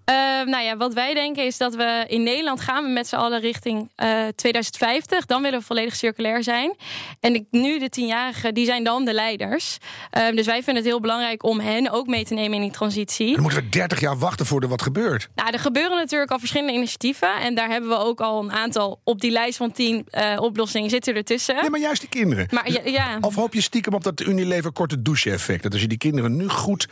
Uh, 0.09 0.15
nou 0.51 0.63
ja, 0.63 0.77
wat 0.77 0.93
wij 0.93 1.13
denken 1.13 1.45
is 1.45 1.57
dat 1.57 1.75
we 1.75 2.05
in 2.07 2.23
Nederland 2.23 2.61
gaan 2.61 2.83
we 2.83 2.89
met 2.89 3.07
z'n 3.07 3.15
allen 3.15 3.39
richting 3.39 3.91
uh, 3.97 4.27
eh, 4.27 4.33
2050. 4.35 5.25
Dan 5.25 5.41
willen 5.41 5.59
we 5.59 5.65
volledig 5.65 5.95
circulair 5.95 6.43
zijn. 6.43 6.75
En 7.19 7.35
ik, 7.35 7.45
nu 7.51 7.79
de 7.79 7.89
tienjarigen, 7.89 8.53
die 8.53 8.65
zijn 8.65 8.83
dan 8.83 9.05
de 9.05 9.13
leiders. 9.13 9.77
Uh, 10.17 10.35
dus 10.35 10.45
wij 10.45 10.63
vinden 10.63 10.75
het 10.75 10.85
heel 10.85 10.99
belangrijk 10.99 11.43
om 11.43 11.59
hen 11.59 11.91
ook 11.91 12.07
mee 12.07 12.25
te 12.25 12.33
nemen 12.33 12.55
in 12.55 12.61
die 12.61 12.71
transitie. 12.71 13.33
Dan 13.33 13.41
moeten 13.41 13.63
we 13.63 13.69
30 13.69 13.99
jaar 13.99 14.17
wachten 14.17 14.45
voor 14.45 14.61
er 14.61 14.67
wat 14.67 14.81
gebeurt. 14.81 15.29
Nou, 15.35 15.51
er 15.51 15.59
gebeuren 15.59 15.97
natuurlijk 15.97 16.31
al 16.31 16.39
verschillende 16.39 16.73
initiatieven. 16.73 17.35
En 17.39 17.55
daar 17.55 17.69
hebben 17.69 17.89
we 17.89 17.97
ook 17.97 18.21
al 18.21 18.43
een 18.43 18.51
aantal 18.51 19.01
op 19.03 19.21
die 19.21 19.31
lijst 19.31 19.57
van 19.57 19.71
10 19.71 20.05
eh, 20.09 20.37
oplossingen 20.41 20.89
zitten 20.89 21.15
ertussen. 21.15 21.55
Ja, 21.55 21.69
maar 21.69 21.79
juist 21.79 21.99
die 21.99 22.09
kinderen. 22.09 22.47
Maar, 22.51 22.71
ja, 22.71 22.81
ja. 22.85 23.17
Of 23.21 23.35
hoop 23.35 23.53
je 23.53 23.61
stiekem 23.61 23.93
op 23.93 24.03
dat 24.03 24.21
Unilever 24.21 24.71
korte 24.71 25.01
douche 25.01 25.31
effect? 25.31 25.63
Dat 25.63 25.71
als 25.71 25.81
je 25.81 25.87
die 25.87 25.97
kinderen 25.97 26.35
nu 26.35 26.49
goed 26.49 26.87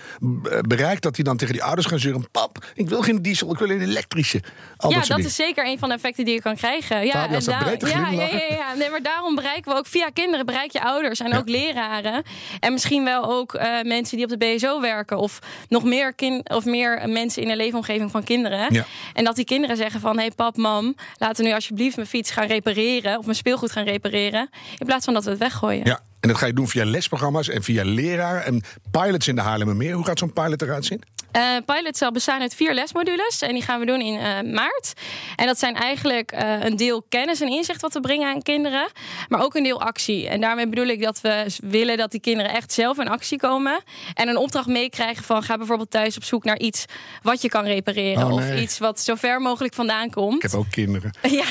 bereikt, 0.61 1.01
dat 1.01 1.15
die 1.15 1.23
dan 1.23 1.37
tegen 1.37 1.53
die 1.53 1.63
ouders 1.63 1.87
gaan 1.87 1.99
zeuren: 1.99 2.31
Pap, 2.31 2.65
ik 2.73 2.89
wil 2.89 3.03
geen 3.05 3.21
diesel, 3.21 3.51
ik 3.51 3.57
wil 3.57 3.69
een 3.69 3.81
elektrische. 3.81 4.41
Al 4.77 4.91
ja, 4.91 5.01
dat, 5.01 5.19
is 5.19 5.35
zeker 5.35 5.65
een 5.65 5.79
van 5.79 5.89
de 5.89 5.95
effecten 5.95 6.25
die 6.25 6.33
je 6.33 6.41
kan 6.41 6.55
krijgen. 6.55 7.05
Ja, 7.05 7.27
en 7.27 7.43
daar, 7.43 7.77
ja, 7.87 8.09
ja, 8.09 8.25
ja, 8.27 8.45
ja, 8.49 8.73
Nee, 8.77 8.89
maar 8.89 9.01
daarom 9.01 9.35
bereiken 9.35 9.71
we 9.71 9.77
ook 9.77 9.87
via 9.87 10.09
kinderen 10.13 10.45
bereik 10.45 10.71
je 10.71 10.81
ouders 10.81 11.19
en 11.19 11.37
ook 11.37 11.49
leraren. 11.49 12.23
En 12.59 12.73
misschien 12.73 13.03
wel 13.03 13.25
ook 13.25 13.53
uh, 13.53 13.81
mensen 13.81 14.17
die 14.17 14.25
op 14.25 14.39
de 14.39 14.55
BSO 14.55 14.81
werken. 14.81 15.17
Of 15.17 15.39
nog 15.69 15.83
meer, 15.83 16.13
kind, 16.13 16.49
of 16.49 16.65
meer 16.65 17.09
mensen 17.09 17.41
in 17.41 17.47
de 17.47 17.55
leefomgeving 17.55 18.11
van 18.11 18.23
kinderen. 18.23 18.73
Ja. 18.73 18.85
En 19.13 19.23
dat 19.23 19.35
die 19.35 19.45
kinderen 19.45 19.77
zeggen 19.77 19.99
van... 19.99 20.15
hé 20.15 20.21
hey, 20.21 20.31
pap, 20.31 20.57
mam, 20.57 20.95
laten 21.17 21.43
we 21.43 21.49
nu 21.49 21.55
alsjeblieft 21.55 21.95
mijn 21.95 22.07
fiets 22.07 22.31
gaan 22.31 22.47
repareren... 22.47 23.17
of 23.17 23.25
mijn 23.25 23.37
speelgoed 23.37 23.71
gaan 23.71 23.85
repareren... 23.85 24.49
in 24.77 24.85
plaats 24.85 25.05
van 25.05 25.13
dat 25.13 25.23
we 25.23 25.29
het 25.29 25.39
weggooien. 25.39 25.85
Ja. 25.85 25.99
En 26.19 26.31
dat 26.31 26.37
ga 26.37 26.45
je 26.45 26.53
doen 26.53 26.67
via 26.67 26.85
lesprogramma's 26.85 27.49
en 27.49 27.63
via 27.63 27.83
leraren 27.83 28.45
en 28.45 28.63
pilots 28.91 29.27
in 29.27 29.35
de 29.35 29.41
Haarlemmermeer. 29.41 29.93
Hoe 29.93 30.05
gaat 30.05 30.19
zo'n 30.19 30.33
pilot 30.33 30.61
eruit 30.61 30.85
zien? 30.85 31.03
Uh, 31.35 31.41
pilot 31.65 31.97
zal 31.97 32.11
bestaan 32.11 32.41
uit 32.41 32.55
vier 32.55 32.73
lesmodules. 32.73 33.41
En 33.41 33.53
die 33.53 33.61
gaan 33.61 33.79
we 33.79 33.85
doen 33.85 34.01
in 34.01 34.13
uh, 34.13 34.53
maart. 34.53 34.93
En 35.35 35.45
dat 35.45 35.59
zijn 35.59 35.75
eigenlijk 35.75 36.33
uh, 36.33 36.63
een 36.63 36.75
deel 36.75 37.05
kennis 37.09 37.41
en 37.41 37.47
inzicht 37.47 37.81
wat 37.81 37.93
we 37.93 37.99
brengen 37.99 38.27
aan 38.27 38.41
kinderen. 38.41 38.87
Maar 39.29 39.43
ook 39.43 39.55
een 39.55 39.63
deel 39.63 39.81
actie. 39.81 40.27
En 40.27 40.41
daarmee 40.41 40.67
bedoel 40.67 40.85
ik 40.85 41.01
dat 41.01 41.21
we 41.21 41.45
willen 41.63 41.97
dat 41.97 42.11
die 42.11 42.19
kinderen 42.19 42.51
echt 42.51 42.73
zelf 42.73 42.97
in 42.99 43.07
actie 43.07 43.37
komen. 43.37 43.83
En 44.13 44.27
een 44.27 44.37
opdracht 44.37 44.67
meekrijgen 44.67 45.23
van 45.23 45.43
ga 45.43 45.57
bijvoorbeeld 45.57 45.91
thuis 45.91 46.15
op 46.15 46.23
zoek 46.23 46.43
naar 46.43 46.59
iets 46.59 46.85
wat 47.21 47.41
je 47.41 47.49
kan 47.49 47.65
repareren. 47.65 48.23
Oh, 48.23 48.35
nee. 48.35 48.53
Of 48.53 48.59
iets 48.59 48.77
wat 48.77 48.99
zo 48.99 49.15
ver 49.15 49.41
mogelijk 49.41 49.73
vandaan 49.73 50.09
komt. 50.09 50.43
Ik 50.43 50.51
heb 50.51 50.59
ook 50.59 50.71
kinderen. 50.71 51.13
ja, 51.41 51.45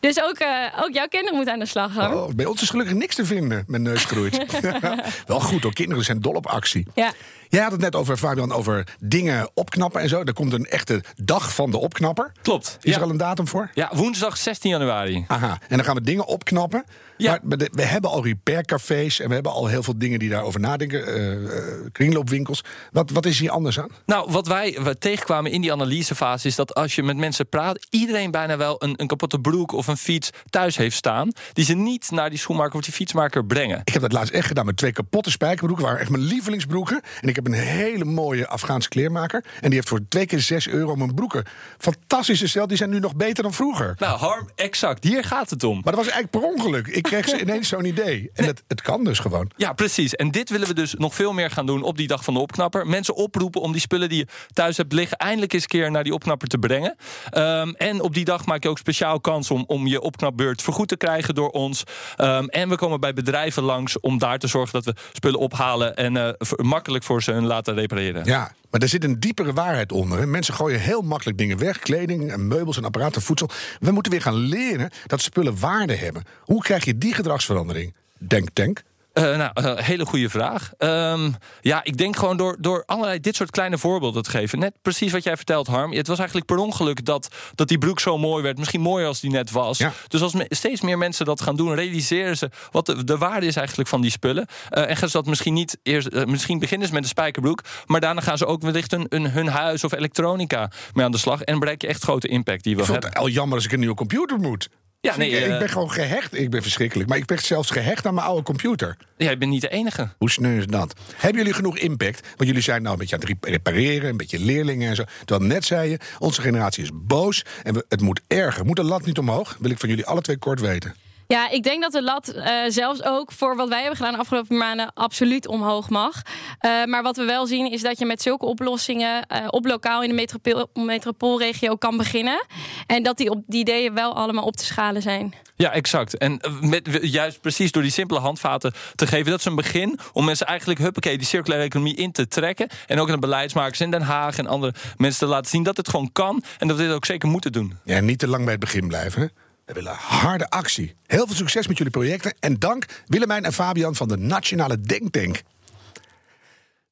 dus 0.00 0.22
ook, 0.22 0.36
ook 0.80 0.92
jouw 0.92 1.08
kinderen 1.08 1.34
moeten 1.34 1.52
aan 1.52 1.58
de 1.58 1.66
slag 1.66 1.92
gaan. 1.92 2.14
Oh, 2.14 2.28
bij 2.34 2.46
ons 2.46 2.62
is 2.62 2.70
gelukkig 2.70 2.94
niks 2.94 3.14
te 3.14 3.24
vinden. 3.24 3.64
Neus 3.66 4.01
Wel 5.26 5.40
goed 5.40 5.62
hoor, 5.62 5.72
kinderen 5.72 6.04
zijn 6.04 6.20
dol 6.20 6.34
op 6.34 6.46
actie. 6.46 6.86
Ja. 6.94 7.12
Jij 7.48 7.62
had 7.62 7.72
het 7.72 7.80
net 7.80 7.96
over, 7.96 8.16
Fabian, 8.16 8.52
over 8.52 8.86
dingen 9.00 9.50
opknappen 9.54 10.00
en 10.00 10.08
zo. 10.08 10.22
Er 10.22 10.32
komt 10.32 10.52
een 10.52 10.66
echte 10.66 11.04
dag 11.16 11.54
van 11.54 11.70
de 11.70 11.78
opknapper. 11.78 12.32
Klopt. 12.42 12.78
Is 12.80 12.96
er 12.96 13.02
al 13.02 13.10
een 13.10 13.16
datum 13.16 13.48
voor? 13.48 13.70
Ja, 13.74 13.90
woensdag 13.94 14.36
16 14.36 14.70
januari. 14.70 15.24
Aha, 15.26 15.58
en 15.68 15.76
dan 15.76 15.84
gaan 15.84 15.94
we 15.94 16.02
dingen 16.02 16.26
opknappen. 16.26 16.84
Ja. 17.22 17.38
Maar 17.42 17.58
we 17.58 17.82
hebben 17.82 18.10
al 18.10 18.24
repaircafés 18.24 19.20
en 19.20 19.28
we 19.28 19.34
hebben 19.34 19.52
al 19.52 19.66
heel 19.66 19.82
veel 19.82 19.98
dingen 19.98 20.18
die 20.18 20.28
daarover 20.28 20.60
nadenken. 20.60 21.20
Uh, 21.20 21.50
kringloopwinkels. 21.92 22.64
Wat, 22.92 23.10
wat 23.10 23.26
is 23.26 23.38
hier 23.38 23.50
anders 23.50 23.80
aan? 23.80 23.88
Nou, 24.06 24.30
wat 24.30 24.46
wij 24.46 24.78
wat 24.80 25.00
tegenkwamen 25.00 25.50
in 25.50 25.60
die 25.60 25.72
analysefase 25.72 26.46
is 26.46 26.54
dat 26.54 26.74
als 26.74 26.94
je 26.94 27.02
met 27.02 27.16
mensen 27.16 27.48
praat, 27.48 27.86
iedereen 27.90 28.30
bijna 28.30 28.56
wel 28.56 28.82
een, 28.82 28.94
een 28.96 29.06
kapotte 29.06 29.38
broek 29.38 29.72
of 29.72 29.86
een 29.86 29.96
fiets 29.96 30.30
thuis 30.50 30.76
heeft 30.76 30.96
staan. 30.96 31.30
Die 31.52 31.64
ze 31.64 31.74
niet 31.74 32.10
naar 32.10 32.30
die 32.30 32.38
schoenmaker 32.38 32.74
of 32.74 32.84
die 32.84 32.92
fietsmaker 32.92 33.44
brengen. 33.44 33.80
Ik 33.84 33.92
heb 33.92 34.02
dat 34.02 34.12
laatst 34.12 34.32
echt 34.32 34.46
gedaan 34.46 34.66
met 34.66 34.76
twee 34.76 34.92
kapotte 34.92 35.30
spijkerbroeken. 35.30 35.84
waren 35.84 36.00
echt 36.00 36.10
mijn 36.10 36.22
lievelingsbroeken. 36.22 37.00
En 37.20 37.28
ik 37.28 37.36
heb 37.36 37.46
een 37.46 37.52
hele 37.52 38.04
mooie 38.04 38.48
Afghaanse 38.48 38.88
kleermaker. 38.88 39.44
En 39.54 39.66
die 39.66 39.74
heeft 39.74 39.88
voor 39.88 40.00
twee 40.08 40.26
keer 40.26 40.40
zes 40.40 40.68
euro 40.68 40.96
mijn 40.96 41.14
broeken. 41.14 41.44
Fantastische 41.78 42.48
stel, 42.48 42.66
die 42.66 42.76
zijn 42.76 42.90
nu 42.90 42.98
nog 42.98 43.16
beter 43.16 43.42
dan 43.42 43.52
vroeger. 43.52 43.94
Nou, 43.98 44.18
Harm, 44.18 44.50
exact. 44.54 45.04
Hier 45.04 45.24
gaat 45.24 45.50
het 45.50 45.64
om. 45.64 45.74
Maar 45.74 45.92
dat 45.92 46.04
was 46.04 46.08
eigenlijk 46.08 46.30
per 46.30 46.52
ongeluk. 46.52 46.86
Ik, 46.86 47.10
kreeg 47.12 47.28
ze 47.28 47.40
ineens 47.40 47.68
zo'n 47.68 47.84
idee. 47.84 48.30
En 48.34 48.44
het, 48.44 48.62
het 48.68 48.82
kan 48.82 49.04
dus 49.04 49.18
gewoon. 49.18 49.50
Ja, 49.56 49.72
precies. 49.72 50.14
En 50.14 50.30
dit 50.30 50.50
willen 50.50 50.66
we 50.66 50.74
dus 50.74 50.94
nog 50.94 51.14
veel 51.14 51.32
meer 51.32 51.50
gaan 51.50 51.66
doen 51.66 51.82
op 51.82 51.96
die 51.96 52.06
dag 52.06 52.24
van 52.24 52.34
de 52.34 52.40
opknapper. 52.40 52.86
Mensen 52.86 53.14
oproepen 53.14 53.60
om 53.60 53.72
die 53.72 53.80
spullen 53.80 54.08
die 54.08 54.18
je 54.18 54.26
thuis 54.52 54.76
hebt 54.76 54.92
liggen... 54.92 55.16
eindelijk 55.16 55.52
eens 55.52 55.62
een 55.62 55.68
keer 55.68 55.90
naar 55.90 56.04
die 56.04 56.14
opknapper 56.14 56.48
te 56.48 56.58
brengen. 56.58 56.96
Ehm, 57.30 57.68
en 57.68 58.00
op 58.00 58.14
die 58.14 58.24
dag 58.24 58.46
maak 58.46 58.62
je 58.62 58.68
ook 58.68 58.78
speciaal 58.78 59.20
kans 59.20 59.50
om, 59.50 59.64
om 59.66 59.86
je 59.86 60.00
opknapbeurt 60.00 60.62
vergoed 60.62 60.88
te 60.88 60.96
krijgen 60.96 61.34
door 61.34 61.50
ons. 61.50 61.82
Ehm, 62.16 62.44
en 62.44 62.68
we 62.68 62.76
komen 62.76 63.00
bij 63.00 63.12
bedrijven 63.12 63.62
langs 63.62 64.00
om 64.00 64.18
daar 64.18 64.38
te 64.38 64.46
zorgen 64.46 64.82
dat 64.82 64.94
we 64.94 65.00
spullen 65.12 65.38
ophalen... 65.38 65.96
en 65.96 66.14
uh, 66.14 66.28
makkelijk 66.56 67.04
voor 67.04 67.22
ze 67.22 67.32
laten 67.32 67.74
repareren. 67.74 68.24
Ja, 68.24 68.52
maar 68.72 68.80
er 68.80 68.88
zit 68.88 69.04
een 69.04 69.20
diepere 69.20 69.52
waarheid 69.52 69.92
onder. 69.92 70.28
Mensen 70.28 70.54
gooien 70.54 70.80
heel 70.80 71.02
makkelijk 71.02 71.38
dingen 71.38 71.58
weg. 71.58 71.78
Kleding, 71.78 72.30
en 72.30 72.48
meubels 72.48 72.76
en 72.76 72.84
apparaten, 72.84 73.22
voedsel. 73.22 73.50
We 73.80 73.90
moeten 73.90 74.12
weer 74.12 74.22
gaan 74.22 74.34
leren 74.34 74.90
dat 75.06 75.20
spullen 75.20 75.58
waarde 75.58 75.94
hebben. 75.94 76.22
Hoe 76.40 76.62
krijg 76.62 76.84
je 76.84 76.98
die 76.98 77.14
gedragsverandering? 77.14 77.94
Denk 78.18 78.48
tank. 78.52 78.82
Uh, 79.14 79.36
nou, 79.36 79.50
uh, 79.60 79.76
hele 79.76 80.06
goede 80.06 80.28
vraag. 80.28 80.72
Um, 80.78 81.34
ja, 81.60 81.84
ik 81.84 81.96
denk 81.96 82.16
gewoon 82.16 82.36
door, 82.36 82.56
door 82.60 82.82
allerlei 82.86 83.20
dit 83.20 83.36
soort 83.36 83.50
kleine 83.50 83.78
voorbeelden 83.78 84.22
te 84.22 84.30
geven. 84.30 84.58
Net 84.58 84.74
precies 84.82 85.12
wat 85.12 85.22
jij 85.22 85.36
vertelt, 85.36 85.66
Harm. 85.66 85.92
Het 85.92 86.06
was 86.06 86.18
eigenlijk 86.18 86.46
per 86.46 86.56
ongeluk 86.56 87.04
dat, 87.04 87.28
dat 87.54 87.68
die 87.68 87.78
broek 87.78 88.00
zo 88.00 88.18
mooi 88.18 88.42
werd. 88.42 88.58
Misschien 88.58 88.80
mooier 88.80 89.06
als 89.06 89.20
die 89.20 89.30
net 89.30 89.50
was. 89.50 89.78
Ja. 89.78 89.92
Dus 90.08 90.22
als 90.22 90.32
me, 90.32 90.46
steeds 90.48 90.80
meer 90.80 90.98
mensen 90.98 91.26
dat 91.26 91.40
gaan 91.40 91.56
doen, 91.56 91.74
realiseren 91.74 92.36
ze 92.36 92.50
wat 92.70 92.86
de, 92.86 93.04
de 93.04 93.18
waarde 93.18 93.46
is 93.46 93.56
eigenlijk 93.56 93.88
van 93.88 94.00
die 94.00 94.10
spullen. 94.10 94.46
Uh, 94.70 94.90
en 94.90 94.96
gaan 94.96 95.08
ze 95.08 95.16
dat 95.16 95.26
misschien 95.26 95.54
niet 95.54 95.78
eerst. 95.82 96.26
misschien 96.26 96.58
beginnen 96.58 96.86
ze 96.86 96.94
met 96.94 97.02
een 97.02 97.08
spijkerbroek. 97.08 97.62
Maar 97.86 98.00
daarna 98.00 98.20
gaan 98.20 98.38
ze 98.38 98.46
ook 98.46 98.62
wellicht 98.62 98.90
hun, 98.90 99.06
hun, 99.08 99.30
hun 99.30 99.48
huis 99.48 99.84
of 99.84 99.92
elektronica 99.92 100.70
mee 100.92 101.04
aan 101.04 101.12
de 101.12 101.18
slag. 101.18 101.42
En 101.42 101.58
bereik 101.58 101.82
je 101.82 101.88
echt 101.88 102.02
grote 102.02 102.28
impact 102.28 102.64
die 102.64 102.76
we 102.76 102.82
ik 102.82 102.88
hebben. 102.88 103.08
Het 103.08 103.18
al 103.18 103.28
jammer 103.28 103.56
als 103.56 103.64
ik 103.64 103.72
een 103.72 103.78
nieuwe 103.78 103.94
computer 103.94 104.38
moet. 104.38 104.68
Ja, 105.02 105.16
nee, 105.16 105.30
ik, 105.30 105.52
ik 105.52 105.58
ben 105.58 105.68
gewoon 105.68 105.90
gehecht. 105.90 106.38
Ik 106.38 106.50
ben 106.50 106.62
verschrikkelijk. 106.62 107.08
Maar 107.08 107.18
ik 107.18 107.26
ben 107.26 107.38
zelfs 107.38 107.70
gehecht 107.70 108.06
aan 108.06 108.14
mijn 108.14 108.26
oude 108.26 108.42
computer. 108.42 108.96
Jij 109.16 109.38
bent 109.38 109.50
niet 109.50 109.60
de 109.60 109.68
enige. 109.68 110.08
Hoe 110.18 110.30
sneu 110.30 110.58
is 110.58 110.66
dat? 110.66 110.94
Hebben 111.16 111.38
jullie 111.38 111.54
genoeg 111.54 111.78
impact? 111.78 112.28
Want 112.36 112.48
jullie 112.48 112.62
zijn 112.62 112.82
nou 112.82 112.92
een 112.92 112.98
beetje 112.98 113.16
aan 113.16 113.22
het 113.22 113.36
repareren, 113.40 114.08
een 114.08 114.16
beetje 114.16 114.38
leerlingen 114.38 114.88
en 114.88 114.96
zo. 114.96 115.04
Terwijl 115.24 115.48
net 115.48 115.64
zei 115.64 115.90
je, 115.90 115.98
onze 116.18 116.40
generatie 116.40 116.82
is 116.82 116.90
boos 116.92 117.44
en 117.62 117.74
we, 117.74 117.84
het 117.88 118.00
moet 118.00 118.20
erger. 118.26 118.64
Moet 118.64 118.76
de 118.76 118.84
lat 118.84 119.06
niet 119.06 119.18
omhoog? 119.18 119.56
Wil 119.60 119.70
ik 119.70 119.78
van 119.78 119.88
jullie 119.88 120.06
alle 120.06 120.20
twee 120.20 120.36
kort 120.36 120.60
weten. 120.60 120.94
Ja, 121.32 121.50
ik 121.50 121.62
denk 121.62 121.82
dat 121.82 121.92
de 121.92 122.02
lat 122.02 122.34
uh, 122.36 122.44
zelfs 122.68 123.02
ook 123.02 123.32
voor 123.32 123.56
wat 123.56 123.68
wij 123.68 123.78
hebben 123.78 123.96
gedaan 123.96 124.12
de 124.12 124.18
afgelopen 124.18 124.56
maanden 124.56 124.92
absoluut 124.94 125.46
omhoog 125.46 125.88
mag. 125.88 126.22
Uh, 126.60 126.84
maar 126.84 127.02
wat 127.02 127.16
we 127.16 127.24
wel 127.24 127.46
zien 127.46 127.70
is 127.70 127.82
dat 127.82 127.98
je 127.98 128.06
met 128.06 128.22
zulke 128.22 128.46
oplossingen 128.46 129.26
uh, 129.32 129.46
op 129.50 129.66
lokaal 129.66 130.02
in 130.02 130.08
de 130.08 130.14
metropool, 130.14 130.70
metropoolregio 130.74 131.76
kan 131.76 131.96
beginnen. 131.96 132.46
En 132.86 133.02
dat 133.02 133.16
die, 133.16 133.30
op, 133.30 133.42
die 133.46 133.60
ideeën 133.60 133.94
wel 133.94 134.14
allemaal 134.14 134.44
op 134.44 134.56
te 134.56 134.64
schalen 134.64 135.02
zijn. 135.02 135.34
Ja, 135.56 135.72
exact. 135.72 136.18
En 136.18 136.40
met, 136.60 136.98
juist 137.02 137.40
precies 137.40 137.72
door 137.72 137.82
die 137.82 137.90
simpele 137.90 138.20
handvaten 138.20 138.72
te 138.94 139.06
geven, 139.06 139.30
dat 139.30 139.38
is 139.38 139.44
een 139.44 139.54
begin 139.54 139.98
om 140.12 140.24
mensen 140.24 140.46
eigenlijk, 140.46 140.80
huppakee, 140.80 141.18
die 141.18 141.26
circulaire 141.26 141.66
economie 141.66 141.96
in 141.96 142.12
te 142.12 142.28
trekken. 142.28 142.68
En 142.86 142.98
ook 142.98 143.08
aan 143.08 143.14
de 143.14 143.20
beleidsmakers 143.20 143.80
in 143.80 143.90
Den 143.90 144.02
Haag 144.02 144.38
en 144.38 144.46
andere 144.46 144.74
mensen 144.96 145.20
te 145.20 145.32
laten 145.32 145.50
zien 145.50 145.62
dat 145.62 145.76
het 145.76 145.88
gewoon 145.88 146.12
kan. 146.12 146.42
En 146.58 146.68
dat 146.68 146.76
we 146.76 146.82
dit 146.82 146.92
ook 146.92 147.04
zeker 147.04 147.28
moeten 147.28 147.52
doen. 147.52 147.78
Ja, 147.84 148.00
niet 148.00 148.18
te 148.18 148.28
lang 148.28 148.42
bij 148.42 148.52
het 148.52 148.60
begin 148.60 148.88
blijven. 148.88 149.20
Hè? 149.22 149.28
We 149.64 149.72
willen 149.72 149.94
harde 149.94 150.50
actie. 150.50 150.94
Heel 151.06 151.26
veel 151.26 151.36
succes 151.36 151.66
met 151.66 151.76
jullie 151.76 151.92
projecten. 151.92 152.34
En 152.40 152.58
dank 152.58 152.84
Willemijn 153.06 153.44
en 153.44 153.52
Fabian 153.52 153.94
van 153.94 154.08
de 154.08 154.16
Nationale 154.16 154.80
Denktank. 154.80 155.42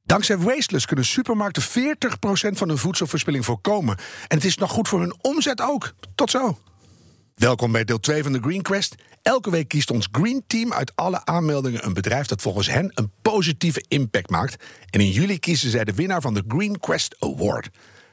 Dankzij 0.02 0.38
Wasteless 0.38 0.86
kunnen 0.86 1.04
supermarkten 1.04 1.62
40% 1.62 1.66
van 2.52 2.68
hun 2.68 2.78
voedselverspilling 2.78 3.44
voorkomen. 3.44 3.96
En 4.28 4.36
het 4.36 4.44
is 4.44 4.56
nog 4.56 4.70
goed 4.70 4.88
voor 4.88 5.00
hun 5.00 5.14
omzet 5.20 5.60
ook. 5.60 5.94
Tot 6.14 6.30
zo. 6.30 6.58
Welkom 7.34 7.72
bij 7.72 7.84
deel 7.84 8.00
2 8.00 8.22
van 8.22 8.32
de 8.32 8.40
Green 8.40 8.62
Quest. 8.62 8.94
Elke 9.22 9.50
week 9.50 9.68
kiest 9.68 9.90
ons 9.90 10.08
Green 10.12 10.44
Team 10.46 10.72
uit 10.72 10.96
alle 10.96 11.24
aanmeldingen 11.24 11.84
een 11.84 11.94
bedrijf 11.94 12.26
dat 12.26 12.42
volgens 12.42 12.70
hen 12.70 12.90
een 12.94 13.12
positieve 13.22 13.84
impact 13.88 14.30
maakt. 14.30 14.64
En 14.90 15.00
in 15.00 15.10
juli 15.10 15.38
kiezen 15.38 15.70
zij 15.70 15.84
de 15.84 15.94
winnaar 15.94 16.20
van 16.20 16.34
de 16.34 16.44
Green 16.48 16.78
Quest 16.78 17.16
Award. 17.18 17.68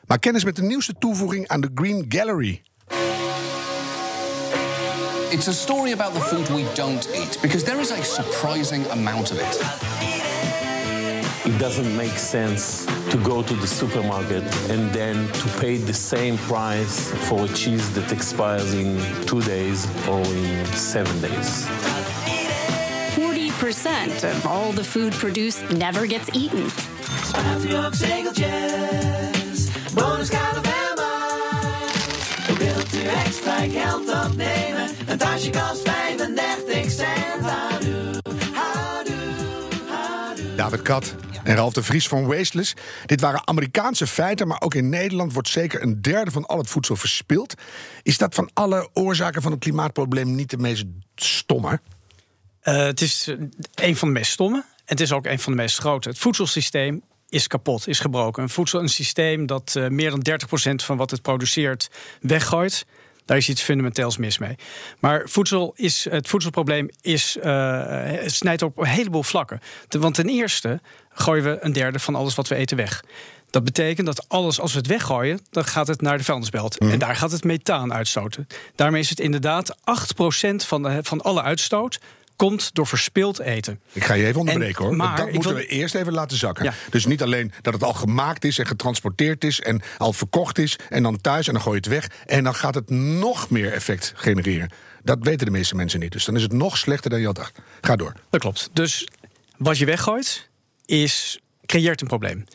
Maak 0.06 0.22
kennis 0.22 0.44
met 0.44 0.56
de 0.56 0.62
nieuwste 0.62 0.94
toevoeging 1.00 1.48
aan 1.48 1.62
de 1.62 1.72
Green 1.76 2.06
Gallery. 2.10 2.62
It's 5.30 5.50
a 5.50 5.54
story 5.54 5.92
about 5.92 6.14
the 6.14 6.22
food 6.22 6.50
we 6.52 6.64
don't 6.74 7.06
eat 7.14 7.38
because 7.42 7.66
there 7.66 7.80
is 7.82 7.92
a 7.92 8.02
surprising 8.02 8.86
amount 8.86 9.32
of 9.32 9.40
it. 9.40 9.56
It 11.46 11.60
doesn't 11.60 11.96
make 11.98 12.18
sense 12.18 12.86
to 13.12 13.18
go 13.18 13.44
to 13.44 13.54
the 13.54 13.68
supermarket 13.68 14.44
and 14.70 14.90
then 14.94 15.28
to 15.34 15.48
pay 15.60 15.76
the 15.76 15.94
same 15.94 16.38
price 16.38 17.12
for 17.28 17.44
a 17.44 17.48
cheese 17.50 17.94
that 17.96 18.10
expires 18.14 18.74
in 18.74 18.98
two 19.26 19.42
days 19.42 19.86
or 20.08 20.22
in 20.22 20.66
seven 20.68 21.20
days. 21.20 21.66
40% 23.16 24.24
of 24.32 24.46
all 24.48 24.72
the 24.72 24.84
food 24.84 25.12
produced 25.12 25.70
never 25.72 26.08
gets 26.08 26.30
eaten. 26.34 26.70
Geld 33.70 34.26
opnemen? 34.26 34.90
Een 35.08 35.18
tasje 35.18 35.50
kost 35.50 35.82
35 35.90 36.92
cent. 36.92 37.42
Houdoe, 37.42 38.22
houdoe, 38.54 39.16
houdoe. 39.90 40.56
David 40.56 40.82
Kat 40.82 41.16
en 41.44 41.56
Ralf 41.56 41.74
de 41.74 41.84
Vries 41.84 42.08
van 42.08 42.26
Wasteless. 42.26 42.74
Dit 43.06 43.22
waren 43.22 43.48
Amerikaanse 43.48 44.08
feiten, 44.08 44.48
maar 44.48 44.62
ook 44.62 44.74
in 44.74 44.90
Nederland 44.90 45.34
wordt 45.34 45.50
zeker 45.50 45.82
een 45.82 46.02
derde 46.02 46.32
van 46.32 46.46
al 46.46 46.58
het 46.58 46.70
voedsel 46.70 46.96
verspild. 46.96 47.54
Is 48.04 48.18
dat 48.18 48.36
van 48.36 48.50
alle 48.54 48.90
oorzaken 48.94 49.42
van 49.42 49.52
het 49.52 49.60
klimaatprobleem 49.60 50.36
niet 50.36 50.50
de 50.50 50.58
meest 50.58 50.86
stomme? 51.16 51.80
Uh, 52.64 52.76
het 52.76 53.02
is 53.02 53.32
een 53.76 53.96
van 53.96 54.08
de 54.08 54.14
meest 54.14 54.32
stomme. 54.32 54.58
En 54.58 54.64
het 54.86 55.02
is 55.02 55.12
ook 55.12 55.26
een 55.26 55.40
van 55.40 55.52
de 55.52 55.62
meest 55.62 55.78
grote. 55.78 56.10
Het 56.10 56.18
voedselsysteem 56.18 57.02
is 57.30 57.48
kapot, 57.48 57.88
is 57.88 58.00
gebroken. 58.00 58.44
Een 58.44 58.50
voedsel, 58.50 58.80
een 58.80 58.90
systeem 58.90 59.46
dat 59.46 59.74
uh, 59.78 59.88
meer 59.88 60.10
dan 60.10 60.26
30% 60.72 60.86
van 60.86 60.98
wat 60.98 61.12
het 61.12 61.22
produceert 61.22 61.90
weggooit. 62.22 62.86
Daar 63.28 63.38
is 63.38 63.50
iets 63.50 63.62
fundamenteels 63.62 64.18
mis 64.18 64.38
mee. 64.38 64.56
Maar 65.00 65.22
voedsel 65.30 65.74
is, 65.76 66.08
het 66.10 66.28
voedselprobleem 66.28 66.90
is, 67.02 67.38
uh, 67.44 68.12
snijdt 68.26 68.62
op 68.62 68.78
een 68.78 68.86
heleboel 68.86 69.24
vlakken. 69.24 69.62
Want 69.90 70.16
ten 70.16 70.30
eerste 70.30 70.82
gooien 71.10 71.44
we 71.44 71.58
een 71.62 71.74
derde 71.74 72.00
van 72.00 72.16
alles 72.16 72.36
wat 72.36 72.48
we 72.48 72.56
eten 72.56 72.78
weg. 72.78 73.04
Dat 73.50 73.64
betekent 73.64 74.08
dat 74.08 74.30
alles, 74.30 74.60
als 74.60 74.72
we 74.72 74.78
het 74.78 74.88
weggooien, 74.88 75.40
dan 75.50 75.66
gaat 75.66 75.88
het 75.88 76.02
naar 76.02 76.18
de 76.18 76.24
vuilnisbelt. 76.24 76.80
Mm. 76.80 76.92
En 76.92 77.00
daar 77.00 77.16
gaat 77.16 77.32
het 77.32 77.44
methaan 77.44 77.94
uitstoten. 77.94 78.48
Daarmee 78.76 79.02
is 79.02 79.10
het 79.10 79.20
inderdaad 79.20 79.76
8% 79.76 79.80
van, 80.56 80.84
de, 80.84 81.00
van 81.02 81.22
alle 81.22 81.42
uitstoot 81.42 82.00
komt 82.38 82.74
door 82.74 82.88
verspild 82.88 83.40
eten. 83.40 83.80
Ik 83.92 84.04
ga 84.04 84.14
je 84.14 84.26
even 84.26 84.40
onderbreken 84.40 84.80
en, 84.80 84.86
hoor. 84.86 84.96
Maar 84.96 85.18
dat 85.18 85.32
moeten 85.32 85.54
wil... 85.54 85.60
we 85.60 85.68
eerst 85.68 85.96
even 85.96 86.14
laten 86.14 86.38
zakken. 86.38 86.64
Ja. 86.64 86.74
Dus 86.90 87.06
niet 87.06 87.22
alleen 87.22 87.52
dat 87.62 87.74
het 87.74 87.84
al 87.84 87.94
gemaakt 87.94 88.46
is 88.46 88.60
en 88.60 88.68
getransporteerd 88.68 89.44
is 89.44 89.62
en 89.62 89.82
al 89.98 90.14
verkocht 90.14 90.58
is 90.58 90.80
en 90.90 91.04
dan 91.04 91.22
thuis 91.22 91.48
en 91.48 91.54
dan 91.54 91.62
gooi 91.62 91.80
je 91.82 91.90
het 91.90 92.00
weg 92.00 92.26
en 92.26 92.44
dan 92.44 92.56
gaat 92.56 92.76
het 92.76 92.90
nog 92.90 93.50
meer 93.50 93.74
effect 93.74 94.14
genereren. 94.16 94.70
Dat 95.04 95.18
weten 95.22 95.46
de 95.46 95.52
meeste 95.52 95.76
mensen 95.76 96.00
niet. 96.00 96.12
Dus 96.12 96.26
dan 96.26 96.36
is 96.36 96.42
het 96.42 96.52
nog 96.52 96.78
slechter 96.78 97.10
dan 97.10 97.20
je 97.20 97.26
had 97.26 97.36
dacht. 97.36 97.60
Ga 97.82 97.96
door. 97.96 98.14
Dat 98.30 98.40
klopt. 98.40 98.70
Dus 98.74 99.08
wat 99.58 99.78
je 99.78 99.86
weggooit 99.86 100.50
is 100.86 101.40
creëert 101.66 102.02
een 102.02 102.08
probleem. 102.08 102.46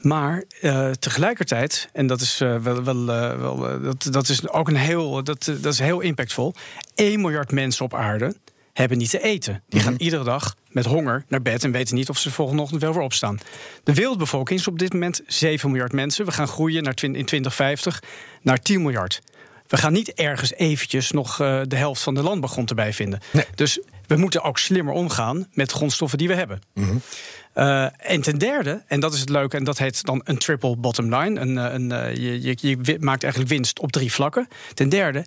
Maar 0.00 0.44
uh, 0.60 0.90
tegelijkertijd, 0.90 1.88
en 1.92 2.06
dat 2.06 2.20
is 2.20 2.40
uh, 2.40 2.56
wel, 2.56 2.84
wel, 2.84 3.00
uh, 3.00 3.38
wel 3.38 3.80
dat, 3.82 4.08
dat 4.10 4.28
is 4.28 4.48
ook 4.48 4.68
een 4.68 4.76
heel, 4.76 5.24
dat, 5.24 5.44
dat 5.44 5.72
is 5.72 5.78
heel 5.78 6.00
impactvol. 6.00 6.54
1 6.94 7.20
miljard 7.20 7.52
mensen 7.52 7.84
op 7.84 7.94
aarde 7.94 8.34
hebben 8.76 8.98
niet 8.98 9.10
te 9.10 9.22
eten. 9.22 9.62
Die 9.68 9.80
gaan 9.80 9.94
iedere 9.98 10.24
dag 10.24 10.56
met 10.70 10.84
honger 10.84 11.24
naar 11.28 11.42
bed 11.42 11.64
en 11.64 11.72
weten 11.72 11.94
niet 11.94 12.08
of 12.08 12.18
ze 12.18 12.28
de 12.28 12.34
volgende 12.34 12.62
ochtend 12.62 12.80
wel 12.80 12.92
weer 12.92 13.02
opstaan. 13.02 13.38
De 13.84 13.94
wereldbevolking 13.94 14.58
is 14.58 14.68
op 14.68 14.78
dit 14.78 14.92
moment 14.92 15.20
7 15.26 15.70
miljard 15.70 15.92
mensen. 15.92 16.24
We 16.24 16.32
gaan 16.32 16.48
groeien 16.48 16.82
naar 16.82 16.94
in 17.02 17.12
2050 17.12 18.02
naar 18.42 18.58
10 18.58 18.82
miljard. 18.82 19.20
We 19.66 19.76
gaan 19.76 19.92
niet 19.92 20.12
ergens 20.12 20.52
eventjes 20.52 21.10
nog 21.10 21.40
uh, 21.40 21.60
de 21.66 21.76
helft 21.76 22.02
van 22.02 22.14
de 22.14 22.22
landbouwgrond 22.22 22.70
erbij 22.70 22.92
vinden. 22.92 23.20
Nee. 23.32 23.44
Dus 23.54 23.80
we 24.06 24.16
moeten 24.16 24.42
ook 24.42 24.58
slimmer 24.58 24.94
omgaan 24.94 25.46
met 25.52 25.72
grondstoffen 25.72 26.18
die 26.18 26.28
we 26.28 26.34
hebben. 26.34 26.60
Mm 26.74 26.84
-hmm. 26.84 27.00
uh, 27.54 28.10
en 28.10 28.20
ten 28.20 28.38
derde, 28.38 28.82
en 28.86 29.00
dat 29.00 29.14
is 29.14 29.20
het 29.20 29.28
leuke, 29.28 29.56
en 29.56 29.64
dat 29.64 29.78
heet 29.78 30.04
dan 30.04 30.20
een 30.24 30.38
triple 30.38 30.76
bottom 30.76 31.14
line. 31.14 31.40
Een, 31.40 31.56
een, 31.56 31.90
uh, 31.90 32.14
je, 32.14 32.42
je, 32.42 32.76
je 32.82 32.96
maakt 33.00 33.22
eigenlijk 33.22 33.52
winst 33.52 33.80
op 33.80 33.92
drie 33.92 34.12
vlakken. 34.12 34.48
Ten 34.74 34.88
derde, 34.88 35.24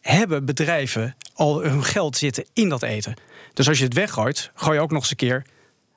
hebben 0.00 0.44
bedrijven 0.44 1.16
al 1.34 1.62
hun 1.62 1.84
geld 1.84 2.16
zitten 2.16 2.44
in 2.52 2.68
dat 2.68 2.82
eten. 2.82 3.14
Dus 3.54 3.68
als 3.68 3.78
je 3.78 3.84
het 3.84 3.94
weggooit, 3.94 4.50
gooi 4.54 4.76
je 4.76 4.82
ook 4.82 4.90
nog 4.90 5.00
eens 5.00 5.10
een 5.10 5.16
keer 5.16 5.44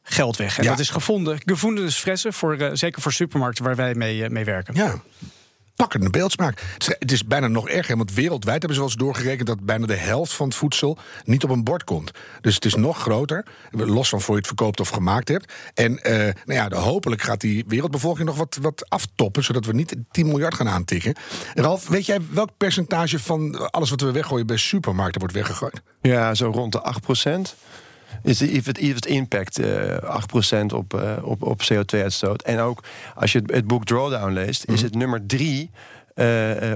geld 0.03 0.37
weg. 0.37 0.57
En 0.57 0.63
Ja. 0.63 0.69
dat 0.69 0.79
is 0.79 0.89
gevonden, 0.89 1.41
gevonden 1.45 1.91
fressen, 1.91 2.33
voor, 2.33 2.57
uh, 2.57 2.69
zeker 2.73 3.01
voor 3.01 3.13
supermarkten 3.13 3.63
waar 3.63 3.75
wij 3.75 3.95
mee, 3.95 4.17
uh, 4.17 4.29
mee 4.29 4.45
werken. 4.45 4.75
Ja. 4.75 5.01
Pakkende 5.75 6.09
beeldspraak. 6.09 6.61
Het 6.99 7.11
is, 7.11 7.25
bijna 7.25 7.47
nog 7.47 7.69
erger, 7.69 7.97
want 7.97 8.13
wereldwijd 8.13 8.57
hebben 8.57 8.73
ze 8.73 8.79
wel 8.79 8.89
eens 8.89 8.99
doorgerekend 8.99 9.47
dat 9.47 9.65
bijna 9.65 9.85
de 9.85 9.95
helft 9.95 10.33
van 10.33 10.47
het 10.47 10.55
voedsel 10.55 10.97
niet 11.23 11.43
op 11.43 11.49
een 11.49 11.63
bord 11.63 11.83
komt. 11.83 12.11
Dus 12.41 12.55
het 12.55 12.65
is 12.65 12.75
nog 12.75 12.97
groter, 12.97 13.45
los 13.71 14.09
van 14.09 14.21
voor 14.21 14.33
je 14.33 14.39
het 14.39 14.47
verkoopt 14.47 14.79
of 14.79 14.89
gemaakt 14.89 15.27
hebt. 15.27 15.53
En 15.73 16.03
eh, 16.03 16.33
nou 16.45 16.69
ja, 16.69 16.77
hopelijk 16.77 17.21
gaat 17.21 17.41
die 17.41 17.63
wereldbevolking 17.67 18.27
nog 18.27 18.37
wat, 18.37 18.57
wat 18.61 18.89
aftoppen, 18.89 19.43
zodat 19.43 19.65
we 19.65 19.73
niet 19.73 19.95
10 20.11 20.27
miljard 20.27 20.53
gaan 20.53 20.69
aantikken. 20.69 21.15
Ralf, 21.53 21.87
weet 21.87 22.05
jij 22.05 22.19
welk 22.31 22.49
percentage 22.57 23.19
van 23.19 23.71
alles 23.71 23.89
wat 23.89 24.01
we 24.01 24.11
weggooien 24.11 24.47
bij 24.47 24.57
supermarkten 24.57 25.19
wordt 25.19 25.35
weggegooid? 25.35 25.81
Ja, 26.01 26.33
zo 26.33 26.49
rond 26.49 26.71
de 26.71 26.81
8 26.81 27.05
Is 28.23 28.39
het, 28.39 28.65
het 28.65 29.05
impact 29.05 29.59
eh 29.59 30.61
8% 30.61 30.65
op, 30.73 30.93
eh, 30.93 31.11
op, 31.23 31.43
op 31.43 31.61
CO2-uitstoot. 31.73 32.41
En 32.41 32.59
ook 32.59 32.83
als 33.15 33.31
je 33.31 33.39
het, 33.39 33.51
het 33.51 33.67
boek 33.67 33.85
Drawdown 33.85 34.31
leest, 34.31 34.65
is 34.65 34.81
het 34.81 34.95
nummer 34.95 35.25
drie 35.25 35.69
eh, 35.69 35.71
eh, 35.73 36.02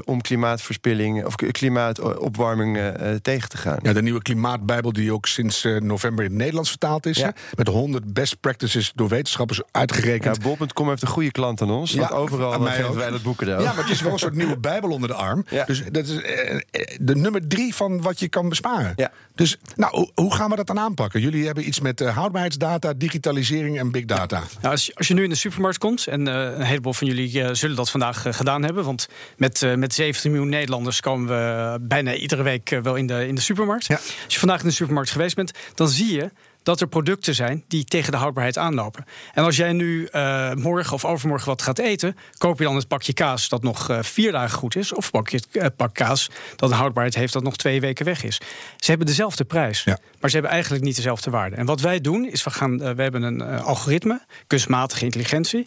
om 0.05 0.21
klimaatverspilling 0.21 1.25
of 1.25 1.35
klimaatopwarming 1.35 2.77
eh, 2.77 3.11
eh, 3.13 3.19
tegen 3.21 3.49
te 3.49 3.57
gaan. 3.57 3.79
Ja, 3.81 3.93
de 3.93 4.01
nieuwe 4.01 4.21
klimaatbijbel 4.21 4.93
die 4.93 5.13
ook 5.13 5.25
sinds 5.25 5.63
eh, 5.63 5.75
november 5.81 6.23
in 6.23 6.29
het 6.29 6.39
Nederlands 6.39 6.69
vertaald 6.69 7.05
is. 7.05 7.17
Ja. 7.17 7.25
hè? 7.25 7.31
Met 7.55 7.67
100 7.67 8.13
best 8.13 8.39
practices 8.39 8.91
door 8.95 9.07
wetenschappers 9.07 9.61
uitgerekend. 9.71 10.35
Ja, 10.35 10.41
Bol.com 10.41 10.89
heeft 10.89 11.01
een 11.01 11.07
goede 11.07 11.31
klant 11.31 11.61
aan 11.61 11.71
ons. 11.71 11.91
Ja, 11.91 11.99
want 11.99 12.11
overal 12.11 12.53
aan 12.53 12.63
mij 12.63 12.75
geven 12.75 12.95
wij 12.95 13.09
dat 13.09 13.21
boek 13.21 13.37
cadeau. 13.37 13.61
Ja, 13.63 13.73
maar 13.73 13.83
het 13.83 13.93
is 13.93 14.01
wel 14.01 14.11
een 14.13 14.19
soort 14.19 14.35
nieuwe 14.35 14.57
bijbel 14.57 14.89
onder 14.89 15.09
de 15.09 15.15
arm. 15.15 15.45
Ja. 15.49 15.65
Dus 15.65 15.83
dat 15.91 16.07
is 16.07 16.21
eh, 16.21 16.55
eh, 16.55 16.61
de 16.99 17.15
nummer 17.15 17.47
drie 17.47 17.75
van 17.75 18.01
wat 18.01 18.19
je 18.19 18.27
kan 18.27 18.49
besparen. 18.49 18.93
Ja. 18.95 19.11
Dus 19.35 19.57
nou, 19.75 20.09
hoe- 20.15 20.35
gaan 20.35 20.49
we 20.49 20.55
dat 20.55 20.67
dan 20.67 20.79
aanpakken? 20.79 21.21
Jullie 21.21 21.45
hebben 21.45 21.67
iets 21.67 21.79
met 21.79 22.01
eh, 22.01 22.15
houdbaarheidsdata, 22.15 22.93
digitalisering 22.93 23.79
en 23.79 23.91
big 23.91 24.05
data. 24.05 24.43
Nou, 24.61 24.71
als, 24.73 24.85
je, 24.85 24.95
als 24.95 25.07
je 25.07 25.13
nu 25.13 25.23
in 25.23 25.29
de 25.29 25.35
supermarkt 25.35 25.77
komt, 25.77 26.07
en 26.07 26.27
eh, 26.27 26.57
een 26.57 26.61
heleboel 26.61 26.93
van 26.93 27.07
jullie 27.07 27.41
eh, 27.43 27.53
zullen 27.53 27.75
dat 27.75 27.89
vandaag 27.89 28.25
eh, 28.25 28.33
gedaan 28.33 28.63
hebben, 28.63 28.83
want 28.83 29.07
met, 29.37 29.61
eh, 29.61 29.73
met 29.73 29.93
17 29.93 30.31
miljoen 30.31 30.49
Nederlanders 30.49 30.99
komen 30.99 31.27
we 31.27 31.77
bijna 31.81 32.15
iedere 32.15 32.43
week 32.43 32.71
eh, 32.71 32.79
wel 32.79 32.95
in 32.95 33.07
de, 33.07 33.27
in 33.27 33.35
de 33.35 33.41
supermarkt. 33.41 33.85
Ja. 33.85 33.95
Als 33.95 34.33
je 34.33 34.39
vandaag 34.39 34.61
in 34.61 34.67
de 34.67 34.73
supermarkt 34.73 35.11
geweest 35.11 35.35
bent, 35.35 35.51
dan 35.75 35.89
zie 35.89 36.15
je 36.15 36.29
dat 36.67 36.81
er 36.81 36.87
producten 36.87 37.35
zijn 37.35 37.63
die 37.67 37.85
tegen 37.85 38.11
de 38.11 38.17
houdbaarheid 38.17 38.57
aanlopen. 38.57 39.05
En 39.33 39.43
als 39.43 39.55
jij 39.55 39.73
nu 39.73 40.05
eh, 40.05 40.53
morgen 40.53 40.93
of 40.93 41.05
overmorgen 41.05 41.47
wat 41.47 41.61
gaat 41.61 41.79
eten, 41.79 42.17
koop 42.37 42.57
je 42.57 42.63
dan 42.63 42.75
het 42.75 42.87
pakje 42.87 43.13
kaas 43.13 43.49
dat 43.49 43.63
nog 43.63 43.89
eh, 43.89 44.01
vier 44.01 44.31
dagen 44.31 44.57
goed 44.57 44.75
is, 44.75 44.93
of 44.93 45.11
pak 45.11 45.29
je 45.29 45.37
het 45.37 45.47
eh, 45.51 45.65
pak 45.75 45.93
kaas 45.93 46.29
dat 46.55 46.69
een 46.69 46.75
houdbaarheid 46.75 47.15
heeft 47.15 47.33
dat 47.33 47.43
nog 47.43 47.55
twee 47.55 47.79
weken 47.79 48.05
weg 48.05 48.23
is. 48.23 48.41
Ze 48.77 48.89
hebben 48.89 49.07
dezelfde 49.07 49.43
prijs, 49.43 49.83
Ja. 49.83 49.97
maar 50.19 50.29
ze 50.29 50.35
hebben 50.35 50.53
eigenlijk 50.53 50.83
niet 50.83 50.95
dezelfde 50.95 51.29
waarde. 51.29 51.55
En 51.55 51.65
wat 51.65 51.81
wij 51.81 52.01
doen 52.01 52.29
is, 52.29 52.43
we, 52.43 52.49
gaan, 52.49 52.77
we 52.77 53.01
hebben 53.01 53.21
een 53.21 53.41
algoritme, 53.41 54.21
kunstmatige 54.47 55.05
intelligentie, 55.05 55.65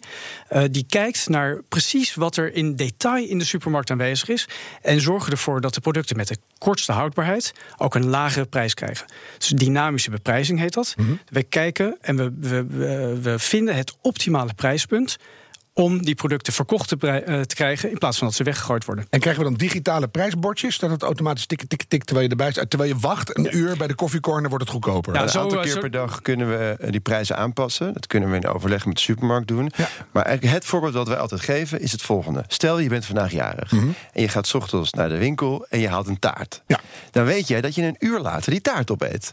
die 0.71 0.85
kijkt 0.89 1.29
naar 1.29 1.61
precies 1.69 2.15
wat 2.15 2.37
er 2.37 2.53
in 2.53 2.75
detail 2.75 3.27
in 3.27 3.37
de 3.37 3.45
supermarkt 3.45 3.91
aanwezig 3.91 4.29
is 4.29 4.47
en 4.81 5.01
zorgen 5.01 5.31
ervoor 5.31 5.61
dat 5.61 5.73
de 5.73 5.81
producten 5.81 6.17
met 6.17 6.27
de 6.27 6.37
kortste 6.57 6.91
houdbaarheid 6.91 7.53
ook 7.77 7.95
een 7.95 8.07
lagere 8.07 8.45
prijs 8.45 8.73
krijgen. 8.73 9.05
Dus 9.37 9.47
dynamische 9.47 10.09
beprijzing 10.09 10.59
heet 10.59 10.73
dat. 10.73 10.90
We 11.29 11.43
kijken 11.43 11.97
en 12.01 12.15
we, 12.15 12.31
we, 12.39 12.65
we, 12.65 13.19
we 13.21 13.39
vinden 13.39 13.75
het 13.75 13.95
optimale 14.01 14.53
prijspunt 14.53 15.17
om 15.73 16.01
die 16.01 16.15
producten 16.15 16.53
verkocht 16.53 16.87
te, 16.87 17.07
eh, 17.07 17.41
te 17.41 17.55
krijgen 17.55 17.91
in 17.91 17.97
plaats 17.97 18.17
van 18.17 18.27
dat 18.27 18.35
ze 18.35 18.43
weggegooid 18.43 18.85
worden. 18.85 19.05
En 19.09 19.19
krijgen 19.19 19.43
we 19.43 19.49
dan 19.49 19.57
digitale 19.57 20.07
prijsbordjes? 20.07 20.77
Dat 20.77 20.89
het 20.89 21.01
automatisch 21.03 21.45
tik, 21.45 21.63
tik, 21.67 21.83
tik 21.87 22.03
terwijl 22.03 22.25
je 22.25 22.31
erbij 22.31 22.51
staat. 22.51 22.69
Terwijl 22.69 22.93
je 22.93 22.99
wacht 22.99 23.37
een 23.37 23.57
uur 23.57 23.77
bij 23.77 23.87
de 23.87 23.95
koffiecorner 23.95 24.49
wordt 24.49 24.63
het 24.63 24.73
goedkoper. 24.73 25.13
Ja, 25.13 25.21
een 25.21 25.29
zo, 25.29 25.41
aantal 25.41 25.57
eh, 25.57 25.63
keer 25.63 25.73
zo- 25.73 25.79
per 25.79 25.91
dag 25.91 26.21
kunnen 26.21 26.49
we 26.49 26.75
eh, 26.79 26.91
die 26.91 26.99
prijzen 26.99 27.37
aanpassen. 27.37 27.93
Dat 27.93 28.07
kunnen 28.07 28.29
we 28.29 28.35
in 28.35 28.47
overleg 28.47 28.85
met 28.85 28.95
de 28.95 29.01
supermarkt 29.01 29.47
doen. 29.47 29.71
Ja. 29.75 29.87
Maar 30.11 30.23
eigenlijk 30.25 30.55
het 30.55 30.65
voorbeeld 30.65 30.93
dat 30.93 31.07
wij 31.07 31.17
altijd 31.17 31.41
geven 31.41 31.81
is 31.81 31.91
het 31.91 32.01
volgende. 32.01 32.43
Stel 32.47 32.79
je 32.79 32.89
bent 32.89 33.05
vandaag 33.05 33.31
jarig 33.31 33.71
en 33.71 33.95
je 34.21 34.27
gaat 34.29 34.47
's 34.47 34.53
ochtends 34.53 34.91
naar 34.93 35.09
de 35.09 35.17
winkel 35.17 35.65
en 35.69 35.79
je 35.79 35.87
haalt 35.87 36.07
een 36.07 36.19
taart. 36.19 36.61
Ja. 36.67 36.79
Dan 37.11 37.25
weet 37.25 37.47
jij 37.47 37.61
dat 37.61 37.75
je 37.75 37.81
een 37.83 37.95
uur 37.99 38.19
later 38.19 38.51
die 38.51 38.61
taart 38.61 38.91
opeet. 38.91 39.31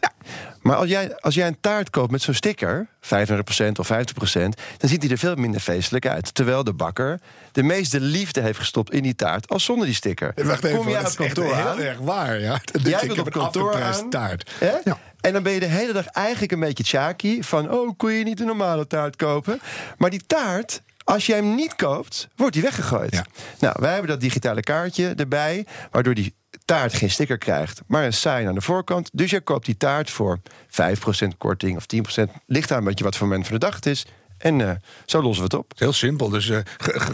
Maar 0.61 0.75
als 0.75 0.89
jij, 0.89 1.15
als 1.19 1.35
jij 1.35 1.47
een 1.47 1.57
taart 1.61 1.89
koopt 1.89 2.11
met 2.11 2.21
zo'n 2.21 2.33
sticker, 2.33 2.87
35% 3.01 3.79
of 3.79 3.87
50%, 3.91 4.55
dan 4.77 4.89
ziet 4.89 5.01
hij 5.01 5.11
er 5.11 5.17
veel 5.17 5.35
minder 5.35 5.61
feestelijk 5.61 6.07
uit. 6.07 6.28
Terwijl 6.31 6.63
de 6.63 6.73
bakker 6.73 7.19
de 7.51 7.63
meeste 7.63 7.99
liefde 7.99 8.41
heeft 8.41 8.59
gestopt 8.59 8.93
in 8.93 9.03
die 9.03 9.15
taart 9.15 9.49
als 9.49 9.63
zonder 9.63 9.85
die 9.85 9.95
sticker. 9.95 10.33
Wacht 10.35 10.63
even, 10.63 10.77
Kom 10.77 10.89
je 10.89 10.97
aan 10.97 11.03
het 11.03 11.19
echt 11.19 11.33
kantoor 11.33 11.55
heel 11.55 11.67
aan? 11.67 11.79
erg 11.79 11.97
waar. 11.97 12.39
Ja. 12.39 12.61
Jij 12.83 13.07
bent 13.07 13.19
op 13.19 13.31
kantoor 13.31 13.81
aan. 13.81 14.09
taart. 14.09 14.51
Hè? 14.59 14.71
Ja. 14.83 14.97
En 15.21 15.33
dan 15.33 15.43
ben 15.43 15.53
je 15.53 15.59
de 15.59 15.65
hele 15.65 15.93
dag 15.93 16.05
eigenlijk 16.05 16.51
een 16.51 16.59
beetje 16.59 16.83
tjaki. 16.83 17.43
Van, 17.43 17.71
oh, 17.71 17.91
kon 17.97 18.11
je 18.11 18.23
niet 18.23 18.39
een 18.39 18.45
normale 18.45 18.87
taart 18.87 19.15
kopen? 19.15 19.59
Maar 19.97 20.09
die 20.09 20.25
taart, 20.27 20.81
als 21.03 21.25
jij 21.25 21.37
hem 21.37 21.55
niet 21.55 21.75
koopt, 21.75 22.27
wordt 22.35 22.53
die 22.53 22.61
weggegooid. 22.63 23.13
Ja. 23.13 23.25
Nou, 23.59 23.75
wij 23.79 23.91
hebben 23.91 24.09
dat 24.09 24.21
digitale 24.21 24.61
kaartje 24.61 25.13
erbij... 25.17 25.65
waardoor 25.91 26.13
die 26.13 26.35
taart 26.65 26.93
geen 26.93 27.09
sticker 27.11 27.37
krijgt, 27.37 27.81
maar 27.87 28.03
een 28.05 28.13
sign 28.13 28.47
aan 28.47 28.55
de 28.55 28.61
voorkant. 28.61 29.09
Dus 29.13 29.29
je 29.31 29.41
koopt 29.41 29.65
die 29.65 29.77
taart 29.77 30.09
voor 30.09 30.39
5% 30.67 31.37
korting 31.37 31.77
of 31.77 31.85
10%. 32.19 32.31
Ligt 32.45 32.71
aan 32.71 32.77
een 32.77 32.83
beetje 32.83 33.03
wat 33.03 33.15
voor 33.17 33.27
moment 33.27 33.47
van 33.47 33.53
de 33.59 33.65
dag 33.65 33.75
het 33.75 33.85
is. 33.85 34.05
En 34.39 34.61
eh, 34.61 34.75
zo 35.05 35.21
lossen 35.21 35.49
we 35.49 35.55
het 35.55 35.65
op. 35.65 35.71
Heel 35.75 35.93
simpel. 35.93 36.29
Dus 36.29 36.49
eh, 36.49 36.59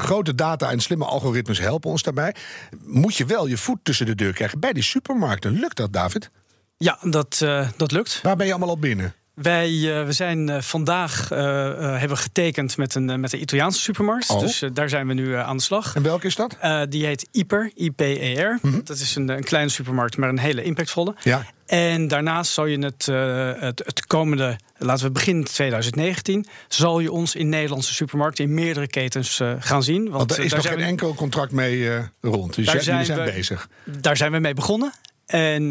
grote 0.08 0.36
data 0.36 0.72
en 0.72 0.80
slimme 0.80 1.06
algoritmes 1.06 1.60
helpen 1.60 1.90
ons 1.90 2.04
daarbij. 2.04 2.36
Moet 2.84 3.16
je 3.16 3.26
wel 3.26 3.48
je 3.48 3.58
voet 3.58 3.80
tussen 3.84 4.06
de 4.06 4.16
deur 4.16 4.34
krijgen 4.34 4.60
bij 4.60 4.74
die 4.74 4.84
supermarkten. 4.84 5.52
Lukt 5.60 5.78
dat, 5.78 5.94
David? 5.94 6.30
Ja, 6.78 6.98
dat, 7.02 7.40
eh, 7.42 7.68
dat 7.78 7.92
lukt. 7.92 8.20
Waar 8.22 8.36
ben 8.36 8.46
je 8.46 8.52
allemaal 8.52 8.70
al 8.70 8.80
binnen? 8.80 9.14
Wij 9.36 9.68
eh, 10.00 10.06
we 10.06 10.12
zijn 10.12 10.64
vandaag 10.64 11.32
eh, 11.32 11.68
eh, 11.70 12.00
hebben 12.00 12.18
getekend 12.18 12.78
met 12.78 12.96
een, 12.96 13.20
met 13.20 13.34
een 13.34 13.42
Italiaanse 13.42 13.80
supermarkt. 13.80 14.30
Oh. 14.30 14.40
Dus 14.40 14.64
daar 14.74 14.90
zijn 14.90 15.08
we 15.08 15.14
nu 15.14 15.36
aan 15.36 15.58
de 15.58 15.64
slag. 15.64 15.96
En 15.96 16.04
welke 16.04 16.28
is 16.28 16.36
dat? 16.36 16.58
Eh, 16.60 16.82
die 16.90 17.06
heet 17.06 17.28
Iper, 17.32 17.72
I-P-E-R. 17.78 18.60
Dat 18.84 18.98
is 18.98 19.16
een, 19.16 19.30
een 19.30 19.44
kleine 19.44 19.70
supermarkt, 19.70 20.18
maar 20.18 20.30
een 20.30 20.40
hele 20.40 20.64
impactvolle. 20.64 21.16
Ja. 21.24 21.46
En 21.66 22.08
daarnaast 22.08 22.52
zal 22.52 22.66
je 22.66 22.80
het, 22.80 23.08
eh, 23.08 23.52
het, 23.62 23.82
het 23.86 24.06
komende, 24.08 24.58
laten 24.78 25.06
we 25.06 25.12
beginnen 25.12 25.44
2019, 25.44 26.46
zal 26.68 27.00
je 27.00 27.12
ons 27.12 27.36
in 27.36 27.50
Nederlandse 27.50 27.94
supermarkten 27.94 28.44
in 28.44 28.54
meerdere 28.54 28.88
ketens 28.88 29.40
eh, 29.40 29.54
gaan 29.60 29.84
zien. 29.84 30.04
Want, 30.04 30.16
Want 30.16 30.32
er 30.32 30.38
eh, 30.40 30.44
is 30.46 30.50
daar 30.52 30.60
nog 30.60 30.70
geen 30.70 30.78
we- 30.80 30.84
enkel 30.84 31.14
contract 31.14 31.52
mee 31.52 31.90
eh, 31.92 32.04
rond. 32.22 32.56
Dus 32.56 32.66
Daar 32.66 32.82
zijn 32.82 33.06
zijn 33.06 33.18
we- 33.24 33.32
bezig. 33.32 33.70
Daar 33.84 34.18
zijn 34.18 34.32
we 34.32 34.40
mee 34.40 34.54
begonnen. 34.54 34.94
En 35.26 35.64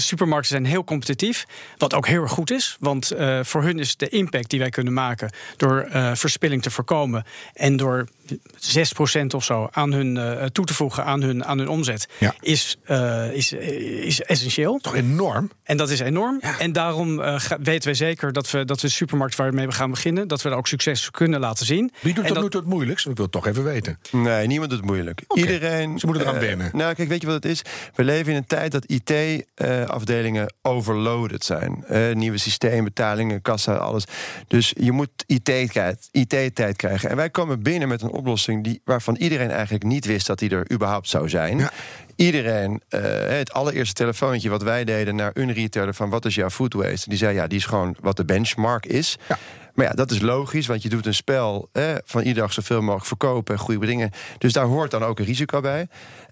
supermarkten 0.00 0.50
zijn 0.50 0.64
heel 0.64 0.84
competitief. 0.84 1.46
Wat 1.78 1.94
ook 1.94 2.06
heel 2.06 2.22
erg 2.22 2.30
goed 2.32 2.50
is. 2.50 2.76
Want 2.80 3.12
voor 3.42 3.62
hun 3.62 3.78
is 3.78 3.96
de 3.96 4.08
impact 4.08 4.50
die 4.50 4.58
wij 4.58 4.68
kunnen 4.70 4.92
maken. 4.92 5.30
door 5.56 5.88
verspilling 6.14 6.62
te 6.62 6.70
voorkomen. 6.70 7.24
en 7.54 7.76
door 7.76 8.06
6% 8.30 9.34
of 9.34 9.44
zo 9.44 9.68
aan 9.70 9.92
hun, 9.92 10.16
eh, 10.16 10.44
toe 10.46 10.64
te 10.64 10.74
voegen 10.74 11.04
aan 11.04 11.22
hun, 11.22 11.44
aan 11.44 11.58
hun 11.58 11.68
omzet. 11.68 12.08
Ja. 12.18 12.34
Is, 12.40 12.76
eh, 12.84 13.32
is, 13.32 13.52
is 13.52 14.22
essentieel. 14.22 14.78
Toch 14.78 14.94
enorm? 14.94 15.50
En 15.62 15.76
dat 15.76 15.90
is 15.90 16.00
enorm. 16.00 16.40
En 16.58 16.72
daarom 16.72 17.20
eh, 17.20 17.40
weten 17.62 17.84
wij 17.84 17.94
zeker 17.94 18.32
dat 18.32 18.50
we, 18.50 18.64
dat 18.64 18.80
we 18.80 18.86
de 18.86 18.92
supermarkt 18.92 19.36
waarmee 19.36 19.66
we 19.66 19.72
gaan 19.72 19.90
beginnen. 19.90 20.28
dat 20.28 20.42
we 20.42 20.48
er 20.48 20.56
ook 20.56 20.66
succes 20.66 21.10
kunnen 21.10 21.40
laten 21.40 21.66
zien. 21.66 21.92
Wie 22.00 22.14
doet 22.14 22.22
En 22.22 22.26
tot 22.26 22.34
dat- 22.34 22.44
nu 22.44 22.50
toe 22.50 22.60
het 22.60 22.68
moeilijkst? 22.70 23.06
Ik 23.06 23.14
wil 23.16 23.24
het 23.24 23.34
toch 23.34 23.46
even 23.46 23.64
weten. 23.64 23.98
Nee, 24.10 24.46
niemand 24.46 24.70
doet 24.70 24.78
het 24.78 24.88
moeilijk. 24.88 25.22
Iedereen. 25.34 25.98
Ze 25.98 26.06
moeten 26.06 26.24
eraan 26.24 26.40
eh, 26.40 26.46
wennen. 26.46 26.70
Nou, 26.72 26.94
kijk, 26.94 27.08
weet 27.08 27.20
je 27.20 27.26
wat 27.26 27.34
het 27.42 27.44
is? 27.44 27.62
We 27.94 28.04
leven 28.04 28.30
in 28.32 28.36
een 28.38 28.46
tijd 28.46 28.72
dat 28.72 28.84
IT-afdelingen 28.86 30.54
overloaded 30.62 31.44
zijn. 31.44 31.84
Eh, 31.88 32.12
nieuwe 32.14 32.38
systeem, 32.38 32.84
betalingen, 32.84 33.42
kassa, 33.42 33.74
alles. 33.74 34.04
Dus 34.48 34.72
je 34.78 34.92
moet 34.92 35.10
IT-tijd 35.26 36.08
IT 36.10 36.76
krijgen. 36.76 37.10
En 37.10 37.16
wij 37.16 37.30
komen 37.30 37.62
binnen 37.62 37.88
met 37.88 38.02
een 38.02 38.10
oplossing 38.20 38.64
die, 38.64 38.80
waarvan 38.84 39.16
iedereen 39.16 39.50
eigenlijk 39.50 39.84
niet 39.84 40.06
wist 40.06 40.26
dat 40.26 40.38
die 40.38 40.50
er 40.50 40.72
überhaupt 40.72 41.08
zou 41.08 41.28
zijn. 41.28 41.58
Ja. 41.58 41.70
Iedereen, 42.16 42.82
eh, 42.88 43.00
het 43.26 43.52
allereerste 43.52 43.94
telefoontje 43.94 44.50
wat 44.50 44.62
wij 44.62 44.84
deden 44.84 45.16
naar 45.16 45.30
een 45.34 45.52
retailer 45.52 45.94
van 45.94 46.10
wat 46.10 46.24
is 46.24 46.34
jouw 46.34 46.50
food 46.50 46.72
waste? 46.72 47.08
Die 47.08 47.18
zei 47.18 47.34
ja, 47.34 47.46
die 47.46 47.58
is 47.58 47.64
gewoon 47.64 47.96
wat 48.00 48.16
de 48.16 48.24
benchmark 48.24 48.86
is. 48.86 49.18
Ja. 49.28 49.38
Maar 49.74 49.86
ja, 49.86 49.92
dat 49.92 50.10
is 50.10 50.20
logisch, 50.20 50.66
want 50.66 50.82
je 50.82 50.88
doet 50.88 51.06
een 51.06 51.14
spel 51.14 51.68
van 52.04 52.20
iedere 52.20 52.40
dag 52.40 52.52
zoveel 52.52 52.80
mogelijk 52.80 53.06
verkopen 53.06 53.54
en 53.54 53.60
goede 53.60 53.86
dingen. 53.86 54.10
Dus 54.38 54.52
daar 54.52 54.64
hoort 54.64 54.90
dan 54.90 55.04
ook 55.04 55.18
een 55.18 55.24
risico 55.24 55.60
bij. 55.60 55.88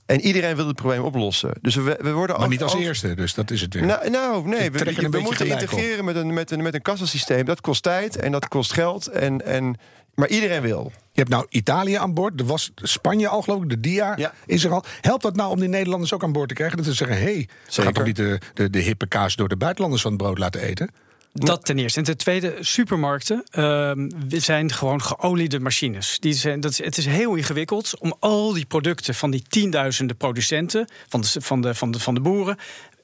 En 0.08 0.20
iedereen 0.20 0.56
wil 0.56 0.66
het 0.66 0.76
probleem 0.76 1.02
oplossen. 1.02 1.52
Dus 1.60 1.74
we, 1.74 1.98
we 2.00 2.12
worden 2.12 2.38
Maar 2.38 2.48
niet 2.48 2.62
als 2.62 2.74
eerste, 2.74 3.14
dus 3.14 3.34
dat 3.34 3.50
is 3.50 3.60
het 3.60 3.74
weer. 3.74 3.86
Nou, 3.86 4.10
nou 4.10 4.48
nee, 4.48 4.70
we, 4.70 5.20
moeten 5.20 5.46
op. 5.46 5.52
integreren 5.52 6.04
met 6.04 6.16
een, 6.16 6.34
met, 6.34 6.50
een, 6.50 6.62
met 6.62 6.74
een 6.74 6.82
kassasysteem. 6.82 7.44
Dat 7.44 7.60
kost 7.60 7.82
tijd 7.82 8.16
en 8.16 8.32
dat 8.32 8.48
kost 8.48 8.72
geld. 8.72 9.06
En, 9.06 9.44
en, 9.44 9.76
maar 10.18 10.28
iedereen 10.28 10.62
wil. 10.62 10.92
Je 11.12 11.20
hebt 11.20 11.28
nou 11.28 11.46
Italië 11.48 11.94
aan 11.94 12.14
boord. 12.14 12.40
Er 12.40 12.46
was 12.46 12.70
Spanje 12.74 13.28
al, 13.28 13.42
geloof 13.42 13.62
ik. 13.62 13.68
De 13.68 13.80
DIA 13.80 14.12
Ja. 14.16 14.32
is 14.46 14.64
er 14.64 14.72
al. 14.72 14.84
Helpt 15.00 15.22
dat 15.22 15.36
nou 15.36 15.50
om 15.50 15.60
die 15.60 15.68
Nederlanders 15.68 16.12
ook 16.12 16.22
aan 16.22 16.32
boord 16.32 16.48
te 16.48 16.54
krijgen? 16.54 16.76
Dat 16.76 16.86
ze 16.86 16.92
zeggen, 16.92 17.16
hé, 17.16 17.22
hey, 17.22 17.48
gaan 17.66 17.92
toch 17.92 18.04
niet 18.04 18.16
de, 18.16 18.40
de, 18.54 18.70
de 18.70 18.78
hippe 18.78 19.06
kaas 19.06 19.36
door 19.36 19.48
de 19.48 19.56
buitenlanders 19.56 20.02
van 20.02 20.12
het 20.12 20.22
brood 20.22 20.38
laten 20.38 20.60
eten? 20.60 20.90
Dat 21.32 21.64
ten 21.64 21.78
eerste. 21.78 21.98
En 21.98 22.04
ten 22.04 22.16
tweede, 22.16 22.56
supermarkten 22.60 23.44
ehm, 23.50 24.08
we 24.28 24.40
zijn 24.40 24.72
gewoon 24.72 25.02
geoliede 25.02 25.60
machines. 25.60 26.18
Die 26.20 26.32
zijn, 26.32 26.60
dat 26.60 26.70
is, 26.70 26.84
het 26.84 26.98
is 26.98 27.06
heel 27.06 27.34
ingewikkeld 27.34 27.98
om 27.98 28.14
al 28.18 28.52
die 28.52 28.66
producten 28.66 29.14
van 29.14 29.30
die 29.30 29.42
tienduizenden 29.48 30.16
producenten, 30.16 30.88
van 31.08 31.20
de, 31.20 31.28
van 31.40 31.60
de, 31.60 31.74
van 31.74 31.90
de, 31.90 32.00
van 32.00 32.14
de 32.14 32.20
boeren. 32.20 32.56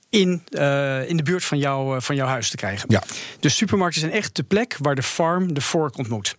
In, 0.08 0.42
eh, 0.48 1.08
in 1.08 1.16
de 1.16 1.22
buurt 1.22 1.44
van, 1.44 1.58
jou, 1.58 1.96
eh, 1.96 2.02
van 2.02 2.16
jouw 2.16 2.26
huis 2.26 2.50
te 2.50 2.56
krijgen. 2.56 2.84
Ja. 2.88 3.02
Dus 3.40 3.56
supermarkten 3.56 4.00
zijn 4.00 4.12
echt 4.12 4.36
de 4.36 4.42
plek 4.42 4.76
waar 4.80 4.94
de 4.94 5.02
farm 5.02 5.54
de 5.54 5.60
vork 5.60 5.98
ontmoet. 5.98 6.36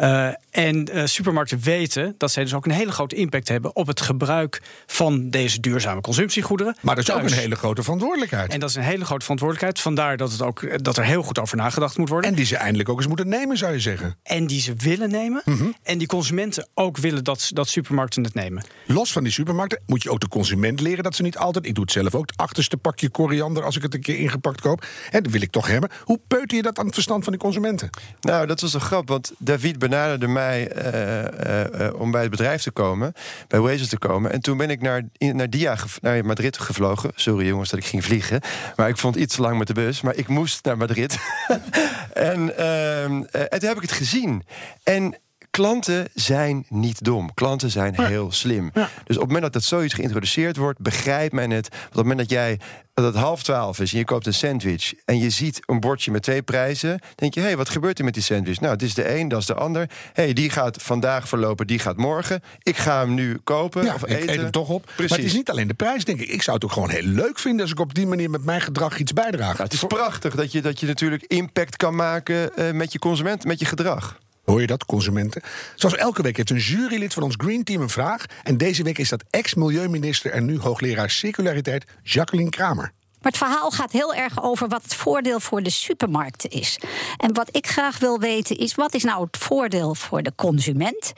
Uh, 0.00 0.28
en 0.50 0.88
uh, 0.96 1.06
supermarkten 1.06 1.60
weten 1.60 2.14
dat 2.18 2.30
zij 2.30 2.42
dus 2.42 2.54
ook 2.54 2.64
een 2.64 2.70
hele 2.70 2.92
grote 2.92 3.14
impact 3.14 3.48
hebben 3.48 3.76
op 3.76 3.86
het 3.86 4.00
gebruik 4.00 4.62
van 4.86 5.30
deze 5.30 5.60
duurzame 5.60 6.00
consumptiegoederen. 6.00 6.76
Maar 6.80 6.94
dat 6.94 7.08
is 7.08 7.14
ook 7.14 7.22
een 7.22 7.32
hele 7.32 7.56
grote 7.56 7.82
verantwoordelijkheid. 7.82 8.52
En 8.52 8.60
dat 8.60 8.68
is 8.68 8.74
een 8.74 8.82
hele 8.82 9.04
grote 9.04 9.22
verantwoordelijkheid. 9.22 9.80
Vandaar 9.80 10.16
dat, 10.16 10.32
het 10.32 10.42
ook, 10.42 10.84
dat 10.84 10.96
er 10.96 11.04
heel 11.04 11.22
goed 11.22 11.38
over 11.38 11.56
nagedacht 11.56 11.98
moet 11.98 12.08
worden. 12.08 12.30
En 12.30 12.36
die 12.36 12.44
ze 12.44 12.56
eindelijk 12.56 12.88
ook 12.88 12.96
eens 12.96 13.06
moeten 13.06 13.28
nemen, 13.28 13.56
zou 13.56 13.72
je 13.72 13.80
zeggen. 13.80 14.16
En 14.22 14.46
die 14.46 14.60
ze 14.60 14.74
willen 14.74 15.10
nemen. 15.10 15.42
Mhm. 15.44 15.66
En 15.82 15.98
die 15.98 16.06
consumenten 16.06 16.68
ook 16.74 16.96
willen 16.96 17.24
dat, 17.24 17.50
dat 17.52 17.68
supermarkten 17.68 18.24
het 18.24 18.34
nemen. 18.34 18.64
Los 18.86 19.12
van 19.12 19.22
die 19.22 19.32
supermarkten 19.32 19.82
moet 19.86 20.02
je 20.02 20.10
ook 20.10 20.20
de 20.20 20.28
consument 20.28 20.80
leren 20.80 21.04
dat 21.04 21.14
ze 21.14 21.22
niet 21.22 21.38
altijd. 21.38 21.66
Ik 21.66 21.74
doe 21.74 21.84
het 21.84 21.92
zelf 21.92 22.14
ook. 22.14 22.30
Het 22.30 22.40
achterste 22.40 22.76
pakje 22.76 23.08
koriander 23.08 23.64
als 23.64 23.76
ik 23.76 23.82
het 23.82 23.94
een 23.94 24.00
keer 24.00 24.18
ingepakt 24.18 24.60
koop. 24.60 24.86
En 25.10 25.22
dat 25.22 25.32
wil 25.32 25.42
ik 25.42 25.50
toch 25.50 25.66
hebben. 25.66 25.90
Hoe 26.04 26.20
peuter 26.26 26.56
je 26.56 26.62
dat 26.62 26.78
aan 26.78 26.84
het 26.84 26.94
verstand 26.94 27.24
van 27.24 27.32
die 27.32 27.42
consumenten? 27.42 27.90
Nou, 28.20 28.46
dat 28.46 28.60
was 28.60 28.74
een 28.74 28.80
grap, 28.80 29.08
want 29.08 29.32
David 29.42 29.78
benaderde 29.78 30.26
mij 30.26 30.76
uh, 30.76 31.22
uh, 31.22 31.80
uh, 31.80 32.00
om 32.00 32.10
bij 32.10 32.20
het 32.20 32.30
bedrijf 32.30 32.62
te 32.62 32.70
komen, 32.70 33.12
bij 33.48 33.60
Wazers 33.60 33.88
te 33.88 33.98
komen. 33.98 34.32
En 34.32 34.40
toen 34.40 34.56
ben 34.56 34.70
ik 34.70 34.80
naar, 34.80 35.02
naar, 35.18 35.50
Dia, 35.50 35.76
naar 36.00 36.24
Madrid 36.24 36.58
gevlogen. 36.58 37.10
Sorry 37.14 37.46
jongens 37.46 37.70
dat 37.70 37.78
ik 37.78 37.84
ging 37.84 38.04
vliegen, 38.04 38.40
maar 38.76 38.88
ik 38.88 38.96
vond 38.96 39.16
iets 39.16 39.34
te 39.34 39.42
lang 39.42 39.58
met 39.58 39.66
de 39.66 39.74
bus. 39.74 40.00
Maar 40.00 40.16
ik 40.16 40.28
moest 40.28 40.64
naar 40.64 40.76
Madrid. 40.76 41.18
en, 42.12 42.56
ehm, 42.56 43.22
en 43.32 43.58
toen 43.58 43.68
heb 43.68 43.76
ik 43.76 43.82
het 43.82 43.92
gezien. 43.92 44.44
En 44.82 45.16
klanten 45.50 46.08
zijn 46.14 46.66
niet 46.68 47.04
dom. 47.04 47.34
Klanten 47.34 47.70
zijn 47.70 48.00
heel 48.00 48.32
slim. 48.32 48.70
Ja. 48.74 48.88
Dus 49.04 49.16
op 49.16 49.22
het 49.22 49.32
moment 49.32 49.42
dat 49.42 49.52
dat 49.52 49.62
zoiets 49.62 49.94
geïntroduceerd 49.94 50.56
wordt, 50.56 50.78
begrijpt 50.78 51.32
men 51.32 51.50
het. 51.50 51.68
Want 51.68 51.84
op 51.84 51.92
het 51.92 52.02
moment 52.02 52.18
dat 52.18 52.30
jij 52.30 52.58
dat 52.94 53.14
het 53.14 53.22
half 53.22 53.42
twaalf 53.42 53.80
is 53.80 53.92
en 53.92 53.98
je 53.98 54.04
koopt 54.04 54.26
een 54.26 54.34
sandwich 54.34 54.92
en 55.04 55.18
je 55.18 55.30
ziet 55.30 55.60
een 55.66 55.80
bordje 55.80 56.10
met 56.10 56.22
twee 56.22 56.42
prijzen, 56.42 57.00
denk 57.14 57.34
je, 57.34 57.40
hé, 57.40 57.46
hey, 57.46 57.56
wat 57.56 57.68
gebeurt 57.68 57.98
er 57.98 58.04
met 58.04 58.14
die 58.14 58.22
sandwich? 58.22 58.60
Nou, 58.60 58.72
het 58.72 58.82
is 58.82 58.94
de 58.94 59.16
een, 59.18 59.28
dat 59.28 59.40
is 59.40 59.46
de 59.46 59.54
ander. 59.54 59.90
Hé, 60.12 60.22
hey, 60.22 60.32
die 60.32 60.50
gaat 60.50 60.82
vandaag 60.82 61.28
verlopen, 61.28 61.66
die 61.66 61.78
gaat 61.78 61.96
morgen. 61.96 62.42
Ik 62.62 62.76
ga 62.76 63.00
hem 63.00 63.14
nu 63.14 63.38
kopen 63.44 63.84
ja, 63.84 63.94
of 63.94 64.02
ik 64.02 64.08
eten. 64.08 64.28
eet 64.28 64.40
hem 64.40 64.50
toch 64.50 64.68
op. 64.68 64.82
Precies. 64.82 65.08
Maar 65.08 65.18
het 65.18 65.26
is 65.26 65.34
niet 65.34 65.50
alleen 65.50 65.68
de 65.68 65.74
prijs, 65.74 66.04
denk 66.04 66.20
ik. 66.20 66.28
Ik 66.28 66.42
zou 66.42 66.56
het 66.56 66.64
ook 66.64 66.72
gewoon 66.72 66.90
heel 66.90 67.02
leuk 67.02 67.38
vinden 67.38 67.60
als 67.60 67.70
ik 67.70 67.80
op 67.80 67.94
die 67.94 68.06
manier 68.06 68.30
met 68.30 68.44
mijn 68.44 68.60
gedrag 68.60 68.98
iets 68.98 69.12
bijdraag. 69.12 69.52
Nou, 69.52 69.62
het 69.62 69.72
is 69.72 69.84
prachtig 69.84 70.34
dat 70.34 70.52
je, 70.52 70.62
dat 70.62 70.80
je 70.80 70.86
natuurlijk 70.86 71.22
impact 71.22 71.76
kan 71.76 71.94
maken 71.94 72.50
uh, 72.56 72.70
met 72.70 72.92
je 72.92 72.98
consument, 72.98 73.44
met 73.44 73.58
je 73.58 73.64
gedrag. 73.64 74.18
Hoor 74.50 74.60
je 74.60 74.66
dat, 74.66 74.84
consumenten? 74.84 75.42
Zoals 75.74 75.96
elke 75.96 76.22
week 76.22 76.36
heeft 76.36 76.50
een 76.50 76.56
jurylid 76.56 77.14
van 77.14 77.22
ons 77.22 77.34
Green 77.38 77.64
Team 77.64 77.80
een 77.80 77.88
vraag. 77.88 78.24
En 78.42 78.56
deze 78.56 78.82
week 78.82 78.98
is 78.98 79.08
dat 79.08 79.24
ex-milieuminister 79.30 80.30
en 80.30 80.44
nu 80.44 80.58
hoogleraar 80.58 81.10
circulariteit 81.10 81.84
Jacqueline 82.02 82.50
Kramer. 82.50 82.92
Maar 83.20 83.32
het 83.32 83.36
verhaal 83.36 83.70
gaat 83.70 83.92
heel 83.92 84.14
erg 84.14 84.42
over 84.42 84.68
wat 84.68 84.82
het 84.82 84.94
voordeel 84.94 85.40
voor 85.40 85.62
de 85.62 85.70
supermarkten 85.70 86.50
is. 86.50 86.78
En 87.16 87.34
wat 87.34 87.56
ik 87.56 87.66
graag 87.66 87.98
wil 87.98 88.18
weten 88.18 88.56
is: 88.56 88.74
wat 88.74 88.94
is 88.94 89.02
nou 89.02 89.24
het 89.24 89.36
voordeel 89.36 89.94
voor 89.94 90.22
de 90.22 90.32
consument? 90.36 91.12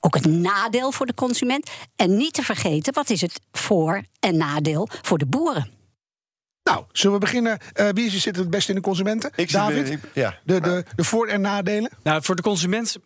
Ook 0.00 0.14
het 0.14 0.26
nadeel 0.26 0.92
voor 0.92 1.06
de 1.06 1.14
consument. 1.14 1.70
En 1.96 2.16
niet 2.16 2.32
te 2.32 2.42
vergeten, 2.42 2.94
wat 2.94 3.10
is 3.10 3.20
het 3.20 3.40
voor- 3.52 4.02
en 4.20 4.36
nadeel 4.36 4.88
voor 5.02 5.18
de 5.18 5.26
boeren? 5.26 5.77
Nou, 6.68 6.84
zullen 6.92 7.18
we 7.18 7.24
beginnen? 7.24 7.58
Uh, 7.74 7.88
wie 7.92 8.10
zit 8.10 8.36
het 8.36 8.50
beste 8.50 8.70
in 8.70 8.76
de 8.76 8.82
consumenten? 8.82 9.30
Ik 9.36 9.52
David? 9.52 9.86
Zit, 9.86 10.00
ja. 10.14 10.38
De, 10.44 10.60
de, 10.60 10.84
de 10.96 11.04
voor- 11.04 11.26
en 11.26 11.40
nadelen? 11.40 11.90
Nou, 12.02 12.22
voor 12.22 12.36
de 12.36 12.42
consument. 12.42 12.96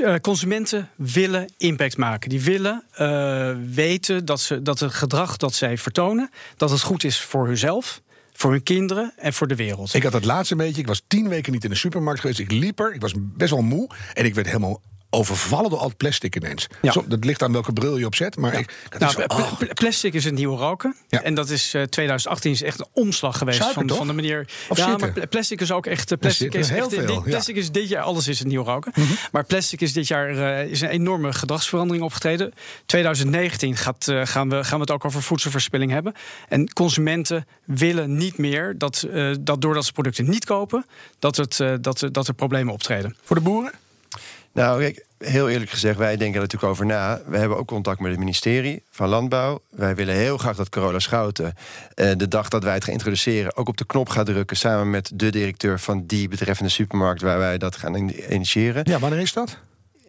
Uh, 0.00 0.14
consumenten 0.14 0.90
willen 0.96 1.52
impact 1.56 1.96
maken. 1.96 2.28
Die 2.28 2.40
willen 2.40 2.84
uh, 3.00 3.50
weten 3.74 4.24
dat, 4.24 4.40
ze, 4.40 4.62
dat 4.62 4.78
het 4.78 4.92
gedrag 4.92 5.36
dat 5.36 5.54
zij 5.54 5.78
vertonen... 5.78 6.30
dat 6.56 6.70
het 6.70 6.80
goed 6.80 7.04
is 7.04 7.20
voor 7.20 7.46
hunzelf, 7.46 8.00
voor 8.32 8.50
hun 8.50 8.62
kinderen 8.62 9.12
en 9.16 9.32
voor 9.32 9.46
de 9.46 9.56
wereld. 9.56 9.94
Ik 9.94 10.02
had 10.02 10.12
het 10.12 10.24
laatste 10.24 10.56
beetje. 10.56 10.80
Ik 10.80 10.86
was 10.86 11.02
tien 11.06 11.28
weken 11.28 11.52
niet 11.52 11.64
in 11.64 11.70
de 11.70 11.76
supermarkt 11.76 12.20
geweest. 12.20 12.38
Ik 12.38 12.50
liep 12.50 12.80
er. 12.80 12.94
Ik 12.94 13.00
was 13.00 13.12
best 13.16 13.50
wel 13.50 13.62
moe. 13.62 13.90
En 14.14 14.24
ik 14.24 14.34
werd 14.34 14.46
helemaal 14.46 14.80
overvallen 15.14 15.70
door 15.70 15.78
al 15.78 15.88
het 15.88 15.96
plastic 15.96 16.36
ineens. 16.36 16.66
Ja. 16.82 16.92
Zo, 16.92 17.04
dat 17.06 17.24
ligt 17.24 17.42
aan 17.42 17.52
welke 17.52 17.72
bril 17.72 17.96
je 17.96 18.06
opzet. 18.06 18.36
Maar 18.36 18.52
ja. 18.52 18.58
ik, 18.58 18.98
nou, 18.98 19.12
is 19.18 19.26
oh. 19.26 19.58
pl 19.58 19.64
plastic 19.74 20.14
is 20.14 20.24
het 20.24 20.34
nieuwe 20.34 20.56
roken. 20.56 20.96
Ja. 21.08 21.22
En 21.22 21.34
dat 21.34 21.50
is 21.50 21.74
uh, 21.74 21.82
2018 21.82 22.50
is 22.50 22.62
echt 22.62 22.80
een 22.80 22.86
omslag 22.92 23.38
geweest 23.38 23.56
Suiker, 23.58 23.78
van, 23.78 23.86
toch? 23.86 23.96
van 23.96 24.06
de 24.06 24.12
manier. 24.12 24.48
Of 24.68 24.76
ja, 24.76 24.88
zitten? 24.88 25.12
maar 25.16 25.26
plastic 25.26 25.60
is 25.60 25.72
ook 25.72 25.86
echt. 25.86 26.18
Plastic 26.18 26.54
is 26.54 26.68
heel 26.68 26.78
echt, 26.78 26.94
veel, 26.94 27.06
dit. 27.06 27.22
Plastic 27.22 27.56
is 27.56 27.70
dit 27.70 27.88
jaar 27.88 28.02
alles 28.02 28.28
is 28.28 28.38
het 28.38 28.48
nieuwe 28.48 28.64
roken. 28.64 28.92
Mhm. 28.94 29.00
Mm 29.00 29.06
-hmm. 29.06 29.16
Maar 29.32 29.44
plastic 29.44 29.80
is 29.80 29.92
dit 29.92 30.08
jaar 30.08 30.30
uh, 30.30 30.70
is 30.70 30.80
een 30.80 30.88
enorme 30.88 31.32
gedragsverandering 31.32 32.04
opgetreden. 32.04 32.52
2019 32.86 33.76
gaat, 33.76 34.06
uh, 34.10 34.20
gaan, 34.24 34.48
we, 34.48 34.64
gaan 34.64 34.76
we 34.76 34.80
het 34.80 34.90
ook 34.90 35.04
over 35.04 35.22
voedselverspilling 35.22 35.90
hebben. 35.90 36.14
En 36.48 36.72
consumenten 36.72 37.46
willen 37.64 38.16
niet 38.16 38.38
meer 38.38 38.78
dat, 38.78 39.06
dat 39.40 39.60
doordat 39.60 39.84
ze 39.84 39.92
producten 39.92 40.30
niet 40.30 40.44
kopen, 40.44 40.86
dat, 41.18 41.36
het, 41.36 41.60
dat, 41.80 42.08
dat 42.10 42.28
er 42.28 42.34
problemen 42.34 42.72
optreden. 42.72 43.16
Voor 43.22 43.36
de 43.36 43.42
boeren? 43.42 43.72
Nou, 44.54 44.80
kijk, 44.80 45.04
heel 45.18 45.48
eerlijk 45.48 45.70
gezegd, 45.70 45.98
wij 45.98 46.16
denken 46.16 46.34
er 46.34 46.40
natuurlijk 46.40 46.72
over 46.72 46.86
na. 46.86 47.20
We 47.26 47.36
hebben 47.36 47.58
ook 47.58 47.66
contact 47.66 48.00
met 48.00 48.10
het 48.10 48.18
ministerie 48.18 48.82
van 48.90 49.08
Landbouw. 49.08 49.62
Wij 49.70 49.94
willen 49.94 50.14
heel 50.14 50.38
graag 50.38 50.56
dat 50.56 50.68
Carola 50.68 50.98
Schouten 50.98 51.54
uh, 51.94 52.10
de 52.16 52.28
dag 52.28 52.48
dat 52.48 52.62
wij 52.62 52.74
het 52.74 52.84
gaan 52.84 52.92
introduceren... 52.92 53.56
ook 53.56 53.68
op 53.68 53.76
de 53.76 53.86
knop 53.86 54.08
gaat 54.08 54.26
drukken 54.26 54.56
samen 54.56 54.90
met 54.90 55.10
de 55.14 55.30
directeur 55.30 55.80
van 55.80 56.06
die 56.06 56.28
betreffende 56.28 56.70
supermarkt... 56.70 57.22
waar 57.22 57.38
wij 57.38 57.58
dat 57.58 57.76
gaan 57.76 57.94
initiëren. 58.30 58.82
Ja, 58.84 58.98
wanneer 58.98 59.20
is 59.20 59.32
dat? 59.32 59.58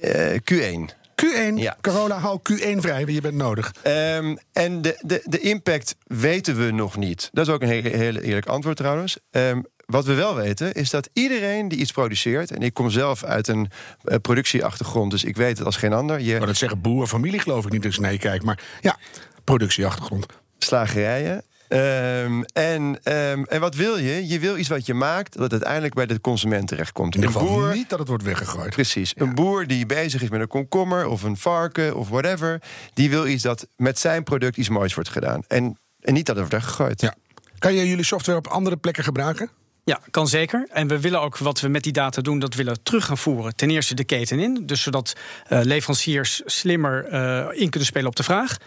Uh, 0.02 0.38
Q1. 0.52 1.04
Q1. 1.24 1.54
Ja. 1.56 1.78
Carola, 1.82 2.18
hou 2.18 2.40
Q1 2.52 2.78
vrij, 2.78 3.04
want 3.04 3.14
je 3.14 3.22
bent 3.22 3.36
nodig. 3.36 3.74
Um, 3.88 4.38
en 4.54 4.82
de, 4.82 5.00
de, 5.02 5.22
de 5.24 5.40
impact 5.40 5.96
weten 6.04 6.66
we 6.66 6.72
nog 6.72 6.98
niet. 6.98 7.30
Dat 7.32 7.48
is 7.48 7.54
ook 7.54 7.62
een 7.62 7.68
heel, 7.68 7.84
heel 7.84 8.16
eerlijk 8.16 8.46
antwoord 8.46 8.78
trouwens. 8.78 9.18
Um, 9.32 9.66
wat 9.86 10.06
we 10.06 10.14
wel 10.14 10.36
weten 10.36 10.74
is 10.74 10.90
dat 10.90 11.10
iedereen 11.14 11.68
die 11.68 11.80
iets 11.80 11.92
produceert... 11.92 12.52
en 12.52 12.62
ik 12.62 12.74
kom 12.74 12.90
zelf 12.90 13.24
uit 13.24 13.48
een 13.48 13.70
uh, 14.04 14.16
productieachtergrond, 14.22 15.12
dus 15.12 15.24
ik 15.24 15.36
weet 15.36 15.58
het 15.58 15.66
als 15.66 15.78
geen 15.78 15.94
ander. 15.94 16.20
Je... 16.20 16.38
Maar 16.38 16.48
dat 16.48 16.56
zeggen 16.56 16.82
boer, 16.82 17.08
familie 17.08 17.40
geloof 17.40 17.66
ik 17.66 17.72
niet 17.72 18.00
naar 18.00 18.12
je 18.12 18.18
kijkt. 18.18 18.44
Maar 18.44 18.60
ja, 18.82 18.98
productieachtergrond. 19.44 20.26
Slagerijen. 20.58 21.44
Um, 21.70 22.44
en, 22.44 22.82
um, 22.82 23.46
en 23.46 23.60
wat 23.60 23.76
wil 23.76 23.98
je? 23.98 24.28
Je 24.28 24.40
wil 24.40 24.58
iets 24.58 24.70
wat 24.70 24.86
je 24.86 24.94
maakt 24.94 25.38
dat 25.38 25.52
uiteindelijk 25.52 25.94
bij 25.94 26.06
de 26.06 26.22
consument 26.22 26.68
terechtkomt. 26.68 27.16
In 27.16 27.22
ieder 27.22 27.36
geval 27.36 27.56
boer, 27.56 27.74
niet 27.74 27.90
dat 27.90 28.00
het 28.00 28.08
wordt 28.08 28.24
weggegooid. 28.24 28.70
Precies. 28.70 29.14
Ja. 29.16 29.22
Een 29.22 29.36
boer 29.36 29.68
die 29.68 29.86
bezig 29.86 30.22
is 30.22 30.30
met 30.30 30.42
een 30.42 30.48
komkommer 30.48 31.08
of 31.08 31.24
een 31.24 31.38
varken 31.38 31.96
of 31.96 32.10
whatever... 32.10 32.62
die 32.94 33.10
wil 33.10 33.28
iets 33.28 33.44
dat 33.44 33.68
met 33.76 34.00
zijn 34.00 34.24
product 34.24 34.58
iets 34.58 34.70
moois 34.70 34.94
wordt 34.94 35.10
gedaan. 35.10 35.44
En, 35.48 35.78
en 36.00 36.14
niet 36.14 36.26
dat 36.26 36.36
het 36.36 36.48
wordt 36.50 36.64
weggegooid. 36.64 37.02
Ja. 37.02 37.16
Kan 37.60 37.74
je 37.74 37.88
jullie 37.88 38.06
software 38.06 38.38
op 38.38 38.48
andere 38.48 38.78
plekken 38.78 39.04
gebruiken? 39.04 39.50
Ja, 39.88 40.00
kan 40.12 40.28
zeker. 40.28 40.68
En 40.72 40.88
we 40.88 41.00
willen 41.00 41.22
ook 41.22 41.38
wat 41.38 41.60
we 41.60 41.68
met 41.68 41.84
die 41.84 41.92
data 41.92 42.22
doen, 42.22 42.40
dat 42.40 42.54
willen 42.54 42.84
terug 42.84 43.06
gaan 43.06 43.18
voeren. 43.18 43.56
Ten 43.56 43.70
eerste 43.70 43.94
de 43.94 44.04
keten 44.04 44.40
in. 44.40 44.66
Dus 44.66 44.82
zodat 44.82 45.14
uh, 45.50 45.60
leveranciers 45.64 46.42
slimmer 46.46 47.14
uh, 47.14 47.62
in 47.62 47.70
kunnen 47.70 47.88
spelen 47.88 48.08
op 48.08 48.16
de 48.16 48.24
vraag. 48.24 48.58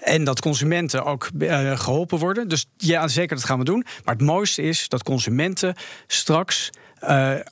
En 0.00 0.24
dat 0.24 0.40
consumenten 0.40 1.04
ook 1.04 1.28
uh, 1.38 1.78
geholpen 1.78 2.18
worden. 2.18 2.48
Dus 2.48 2.66
ja, 2.76 3.08
zeker, 3.08 3.36
dat 3.36 3.44
gaan 3.44 3.58
we 3.58 3.64
doen. 3.64 3.86
Maar 4.04 4.14
het 4.14 4.24
mooiste 4.24 4.62
is 4.62 4.88
dat 4.88 5.02
consumenten 5.02 5.74
straks. 6.06 6.70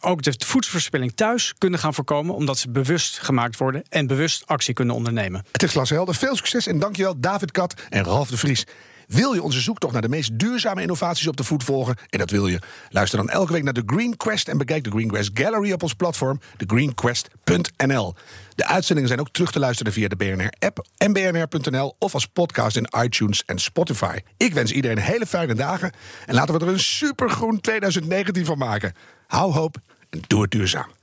Ook 0.01 0.23
de 0.23 0.35
voedselverspilling 0.47 1.13
thuis 1.15 1.55
kunnen 1.59 1.79
gaan 1.79 1.95
voorkomen, 1.95 2.35
omdat 2.35 2.59
ze 2.59 2.71
bewust 2.71 3.19
gemaakt 3.19 3.57
worden 3.57 3.83
en 3.89 4.07
bewust 4.07 4.47
actie 4.47 4.75
kunnen 4.75 4.95
ondernemen. 4.95 5.45
Het 5.53 5.63
is 5.63 5.71
glashelder. 5.71 6.15
Veel 6.15 6.37
succes 6.37 6.67
en 6.67 6.79
dankjewel 6.79 7.21
David 7.21 7.51
Kat 7.51 7.75
en 7.89 8.05
Ralf 8.05 8.29
de 8.29 8.37
Vries. 8.37 8.65
Wil 9.07 9.33
je 9.33 9.43
onze 9.43 9.61
zoektocht 9.61 9.93
naar 9.93 10.03
de 10.03 10.09
meest 10.09 10.39
duurzame 10.39 10.81
innovaties 10.81 11.27
op 11.27 11.37
de 11.37 11.45
voet 11.45 11.65
volgen? 11.65 11.97
En 12.11 12.19
dat 12.19 12.31
wil 12.31 12.47
je. 12.47 12.59
Luister 12.91 13.19
dan 13.19 13.29
elke 13.29 13.53
week 13.53 13.63
naar 13.63 13.73
de 13.73 13.83
Green 13.87 14.17
Quest 14.17 14.49
en 14.49 14.59
bekijk 14.59 14.85
de 14.85 14.91
Green 14.91 15.09
Quest 15.09 15.31
Gallery 15.35 15.73
op 15.73 15.83
ons 15.83 15.95
platform, 15.95 16.41
thegreenquest.nl. 16.57 18.15
De 18.55 18.67
uitzendingen 18.67 19.09
zijn 19.09 19.21
ook 19.21 19.31
terug 19.31 19.53
te 19.53 19.59
luisteren 19.59 19.93
via 19.93 20.09
de 20.09 20.17
BNR-app 20.17 20.87
en 20.97 21.13
bnr.nl 21.13 21.95
of 21.99 22.15
als 22.15 22.27
podcast 22.27 22.77
in 22.77 22.89
iTunes 23.03 23.45
en 23.45 23.59
Spotify. 23.59 24.19
Ik 24.37 24.55
wens 24.55 24.73
iedereen 24.73 24.99
hele 24.99 25.27
fijne 25.27 25.55
dagen 25.55 25.93
en 26.27 26.35
laten 26.35 26.55
we 26.55 26.61
er 26.61 26.73
een 26.73 26.81
supergroen 26.81 27.61
2019 27.61 28.45
van 28.45 28.59
maken. 28.59 28.93
Hou 29.27 29.53
hoop 29.53 29.77
en 30.11 30.21
doe 30.27 30.43
het 30.43 30.51
duurzaam. 30.51 30.95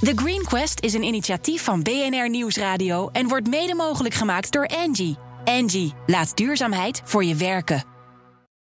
The 0.00 0.12
Green 0.14 0.42
Quest 0.44 0.80
is 0.80 0.94
een 0.94 1.02
initiatief 1.02 1.64
van 1.64 1.82
BNR 1.82 2.30
Nieuwsradio 2.30 3.08
en 3.08 3.28
wordt 3.28 3.48
mede 3.48 3.74
mogelijk 3.74 4.14
gemaakt 4.14 4.52
door 4.52 4.66
Angie. 4.66 5.29
Angie, 5.44 5.94
laat 6.06 6.36
duurzaamheid 6.36 7.02
voor 7.04 7.24
je 7.24 7.34
werken. 7.34 7.89